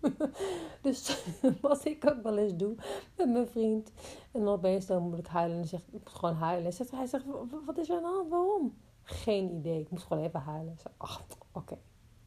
dus 0.82 1.24
wat 1.60 1.84
ik 1.84 2.10
ook 2.10 2.22
wel 2.22 2.36
eens 2.38 2.56
doe 2.56 2.74
met 3.16 3.28
mijn 3.28 3.48
vriend. 3.48 3.92
En 4.32 4.44
dan 4.44 4.48
opeens 4.48 4.86
dan 4.86 5.08
moet 5.08 5.18
ik 5.18 5.26
huilen. 5.26 5.58
En 5.58 5.68
zegt 5.68 5.86
ik 5.86 5.92
moet 5.92 6.08
gewoon 6.08 6.34
huilen. 6.34 6.72
En 6.78 6.86
hij 6.90 7.06
zegt, 7.06 7.24
wat 7.66 7.78
is 7.78 7.88
er 7.88 7.96
aan 7.96 8.02
de 8.02 8.08
hand? 8.08 8.28
Waarom? 8.28 8.76
Geen 9.02 9.50
idee. 9.50 9.80
Ik 9.80 9.90
moest 9.90 10.04
gewoon 10.04 10.24
even 10.24 10.40
huilen. 10.40 10.72
Ik 10.72 10.80
zeg, 10.80 10.92
ach, 10.96 11.22
oké. 11.52 11.78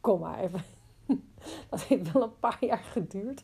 Kom 0.02 0.20
maar 0.20 0.40
even. 0.40 0.62
Dat 1.70 1.82
heeft 1.82 2.12
wel 2.12 2.24
een 2.24 2.40
paar 2.40 2.66
jaar 2.66 2.84
geduurd. 2.84 3.44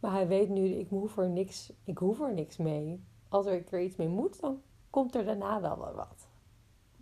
Maar 0.00 0.12
hij 0.12 0.28
weet 0.28 0.48
nu, 0.48 0.64
ik 0.64 0.88
hoef 0.88 1.16
er 1.16 1.28
niks, 1.28 1.72
ik 1.84 1.98
hoef 1.98 2.20
er 2.20 2.32
niks 2.32 2.56
mee. 2.56 3.04
Als 3.28 3.46
er, 3.46 3.64
er 3.70 3.82
iets 3.82 3.96
mee 3.96 4.08
moet, 4.08 4.40
dan 4.40 4.62
komt 4.90 5.14
er 5.14 5.24
daarna 5.24 5.60
wel 5.60 5.76
wat. 5.76 6.23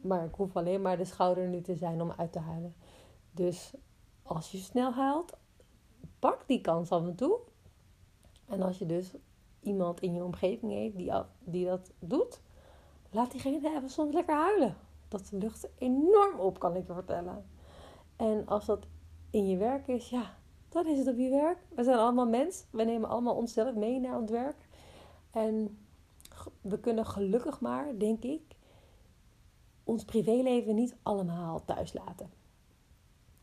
Maar 0.02 0.24
ik 0.24 0.34
hoef 0.34 0.56
alleen 0.56 0.82
maar 0.82 0.96
de 0.96 1.04
schouder 1.04 1.48
nu 1.48 1.60
te 1.60 1.74
zijn 1.74 2.02
om 2.02 2.12
uit 2.16 2.32
te 2.32 2.38
huilen. 2.38 2.74
Dus 3.30 3.74
als 4.22 4.50
je 4.52 4.58
snel 4.58 4.92
huilt, 4.92 5.32
pak 6.18 6.44
die 6.46 6.60
kans 6.60 6.90
af 6.90 7.06
en 7.06 7.14
toe. 7.14 7.38
En 8.46 8.62
als 8.62 8.78
je 8.78 8.86
dus 8.86 9.14
iemand 9.60 10.00
in 10.00 10.14
je 10.14 10.24
omgeving 10.24 10.72
heeft 10.72 10.96
die, 10.96 11.12
die 11.38 11.66
dat 11.66 11.90
doet, 11.98 12.40
laat 13.10 13.30
diegene 13.30 13.76
even 13.76 13.90
soms 13.90 14.14
lekker 14.14 14.34
huilen. 14.36 14.76
Dat 15.08 15.30
lucht 15.32 15.68
enorm 15.78 16.38
op, 16.38 16.58
kan 16.58 16.76
ik 16.76 16.86
je 16.86 16.92
vertellen. 16.92 17.44
En 18.16 18.46
als 18.46 18.66
dat 18.66 18.86
in 19.30 19.48
je 19.48 19.56
werk 19.56 19.88
is, 19.88 20.08
ja, 20.08 20.34
dan 20.68 20.86
is 20.86 20.98
het 20.98 21.08
op 21.08 21.16
je 21.16 21.30
werk. 21.30 21.58
We 21.74 21.84
zijn 21.84 21.98
allemaal 21.98 22.28
mens. 22.28 22.64
We 22.70 22.84
nemen 22.84 23.08
allemaal 23.08 23.34
onszelf 23.34 23.74
mee 23.74 24.00
naar 24.00 24.20
het 24.20 24.30
werk. 24.30 24.56
En 25.30 25.78
we 26.60 26.80
kunnen 26.80 27.06
gelukkig 27.06 27.60
maar, 27.60 27.98
denk 27.98 28.22
ik, 28.22 28.42
ons 29.84 30.04
privéleven 30.04 30.74
niet 30.74 30.96
allemaal 31.02 31.64
thuis 31.64 31.92
laten. 31.92 32.30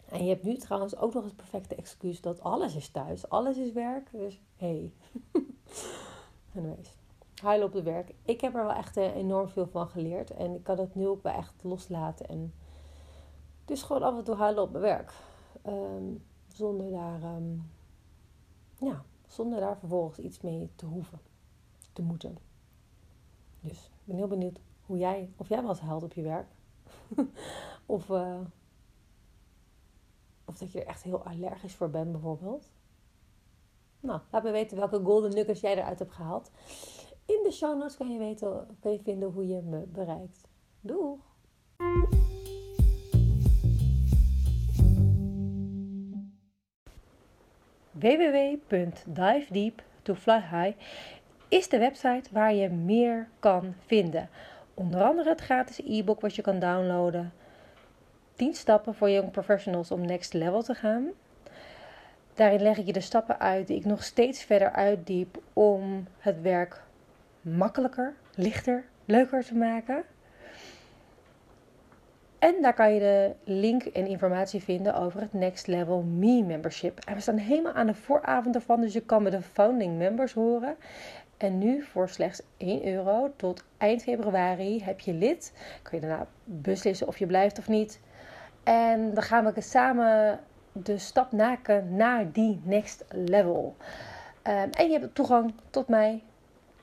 En 0.10 0.24
je 0.24 0.30
hebt 0.30 0.44
nu 0.44 0.58
trouwens 0.58 0.98
ook 0.98 1.14
nog 1.14 1.24
eens 1.24 1.34
perfecte 1.34 1.76
excuus 1.76 2.22
dat 2.22 2.42
alles 2.42 2.76
is 2.76 2.90
thuis, 2.90 3.30
alles 3.30 3.58
is 3.58 3.72
werk. 3.72 4.12
Dus 4.12 4.42
hé. 4.56 4.68
Hey. 4.68 4.94
Anyways, 6.56 6.94
huilen 7.42 7.68
op 7.68 7.74
het 7.74 7.84
werk. 7.84 8.14
Ik 8.26 8.42
heb 8.42 8.56
er 8.56 8.66
wel 8.66 8.76
echt 8.76 8.98
eh, 8.98 9.16
enorm 9.16 9.48
veel 9.48 9.68
van 9.68 9.88
geleerd. 9.88 10.32
En 10.32 10.54
ik 10.54 10.64
kan 10.64 10.78
het 10.78 10.96
nu 10.96 11.08
ook 11.08 11.24
wel 11.24 11.34
echt 11.34 11.54
loslaten. 11.62 12.28
En 12.28 12.54
dus 13.66 13.82
gewoon 13.82 14.04
af 14.04 14.18
en 14.18 14.24
toe 14.24 14.36
huilen 14.36 14.64
op 14.64 14.72
mijn 14.72 14.84
werk. 14.84 15.14
Ehm, 15.62 16.04
zonder 16.48 16.92
daar, 16.92 17.24
ehm, 17.24 17.58
ja, 18.80 19.04
zonder 19.28 19.60
daar 19.60 19.78
vervolgens 19.78 20.20
iets 20.20 20.42
mee 20.42 20.70
te 20.76 20.86
hoeven, 20.86 21.20
te 21.94 22.02
moeten. 22.02 22.38
Dus 23.62 23.86
ik 23.86 24.06
ben 24.06 24.16
heel 24.16 24.28
benieuwd 24.28 24.60
hoe 24.90 24.98
jij, 24.98 25.34
of 25.38 25.50
jij 25.50 25.64
eens 25.64 25.80
huilt 25.80 26.04
op 26.04 26.14
je 26.14 26.22
werk. 26.22 26.48
of, 27.86 28.10
uh, 28.10 28.40
of 30.46 30.58
dat 30.58 30.72
je 30.72 30.80
er 30.80 30.88
echt 30.88 31.04
heel 31.04 31.24
allergisch 31.24 31.76
voor 31.76 31.90
bent, 31.90 32.12
bijvoorbeeld. 32.12 32.72
Nou, 34.00 34.22
laat 34.32 34.44
me 34.44 34.52
weten 34.52 34.78
welke 34.78 35.00
golden 35.04 35.34
nuggets 35.34 35.62
jij 35.62 35.78
eruit 35.78 36.00
hebt 36.00 36.12
gehaald. 36.12 36.52
In 37.26 37.40
de 37.44 37.52
show 37.52 37.78
notes 37.78 37.98
kan 37.98 38.12
je, 38.12 38.18
weten, 38.18 38.78
kan 38.80 38.92
je 38.92 39.00
vinden 39.00 39.32
hoe 39.32 39.48
je 39.48 39.62
me 39.62 39.86
bereikt. 39.86 40.48
Doeg! 40.82 41.20
www.divedeep2flyhigh 47.92 50.76
is 51.48 51.70
de 51.70 51.78
website 51.78 52.30
waar 52.32 52.54
je 52.54 52.70
meer 52.70 53.30
kan 53.40 53.74
vinden. 53.86 54.30
Onder 54.80 55.02
andere 55.02 55.30
het 55.30 55.42
gratis 55.42 55.82
e-book 55.86 56.22
wat 56.22 56.36
je 56.36 56.42
kan 56.42 56.60
downloaden. 56.60 57.34
10 58.36 58.54
stappen 58.54 58.96
voor 58.96 59.10
young 59.10 59.32
professionals 59.32 59.92
om 59.92 60.06
next 60.06 60.34
level 60.34 60.62
te 60.62 60.74
gaan. 60.74 61.08
Daarin 62.34 62.62
leg 62.62 62.78
ik 62.78 62.86
je 62.86 62.94
de 62.94 63.02
stappen 63.02 63.40
uit 63.40 63.68
die 63.68 63.78
ik 63.78 63.86
nog 63.86 64.04
steeds 64.04 64.44
verder 64.44 64.72
uitdiep 64.72 65.42
om 65.54 66.08
het 66.20 66.42
werk 66.42 66.82
makkelijker, 67.42 68.14
lichter, 68.36 68.84
leuker 69.06 69.46
te 69.46 69.56
maken. 69.56 70.04
En 72.40 72.62
daar 72.62 72.74
kan 72.74 72.94
je 72.94 73.00
de 73.00 73.36
link 73.44 73.84
en 73.84 74.08
informatie 74.08 74.64
vinden 74.64 74.96
over 74.96 75.22
het 75.22 75.34
Next 75.34 75.68
Level 75.68 76.02
Me 76.02 76.44
membership. 76.44 77.00
En 77.06 77.16
we 77.16 77.22
staan 77.22 77.38
helemaal 77.38 77.74
aan 77.74 77.88
de 77.88 77.94
vooravond 77.94 78.56
ervan, 78.56 78.82
dus 78.82 78.94
je 78.94 79.02
kan 79.02 79.24
met 79.24 79.32
de 79.32 79.42
founding 79.42 79.98
members 79.98 80.34
horen. 80.34 80.76
En 81.40 81.58
nu 81.58 81.84
voor 81.84 82.10
slechts 82.10 82.42
1 82.58 82.86
euro 82.88 83.32
tot 83.36 83.64
eind 83.78 84.04
februari 84.04 84.84
heb 84.84 85.00
je 85.00 85.14
lid. 85.14 85.54
Kun 85.82 86.00
je 86.00 86.08
daarna 86.08 86.28
beslissen 86.44 87.08
of 87.08 87.18
je 87.18 87.26
blijft 87.26 87.60
of 87.60 87.68
niet. 87.68 88.00
En 88.64 89.14
dan 89.14 89.24
gaan 89.24 89.54
we 89.54 89.62
samen 89.62 90.40
de 90.72 90.98
stap 90.98 91.32
maken 91.32 91.96
naar 91.96 92.32
die 92.32 92.62
next 92.64 93.06
level. 93.10 93.76
Um, 94.44 94.70
en 94.70 94.90
je 94.90 95.00
hebt 95.00 95.16
toegang 95.16 95.54
tot 95.70 95.88
mij. 95.88 96.24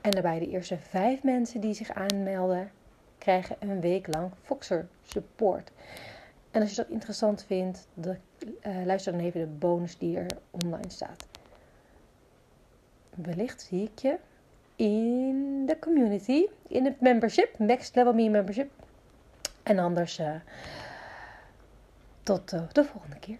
En 0.01 0.11
daarbij 0.11 0.38
de 0.38 0.49
eerste 0.49 0.79
vijf 0.79 1.23
mensen 1.23 1.61
die 1.61 1.75
zich 1.75 1.90
aanmelden, 1.90 2.71
krijgen 3.19 3.57
een 3.59 3.81
week 3.81 4.14
lang 4.14 4.31
Foxer 4.42 4.88
support. 5.03 5.71
En 6.51 6.61
als 6.61 6.71
je 6.71 6.77
dat 6.77 6.88
interessant 6.88 7.45
vindt, 7.45 7.88
de, 7.95 8.16
uh, 8.66 8.85
luister 8.85 9.12
dan 9.12 9.21
even 9.21 9.40
de 9.40 9.47
bonus 9.47 9.99
die 9.99 10.16
er 10.16 10.27
online 10.51 10.90
staat. 10.90 11.27
Wellicht 13.14 13.62
zie 13.62 13.83
ik 13.83 13.99
je 13.99 14.16
in 14.77 15.67
de 15.67 15.79
community, 15.79 16.47
in 16.69 16.85
het 16.85 17.01
membership, 17.01 17.59
Next 17.59 17.95
Level 17.95 18.12
Me 18.12 18.31
membership. 18.31 18.71
En 19.62 19.79
anders 19.79 20.19
uh, 20.19 20.35
tot 22.23 22.53
uh, 22.53 22.62
de 22.73 22.85
volgende 22.85 23.19
keer. 23.19 23.39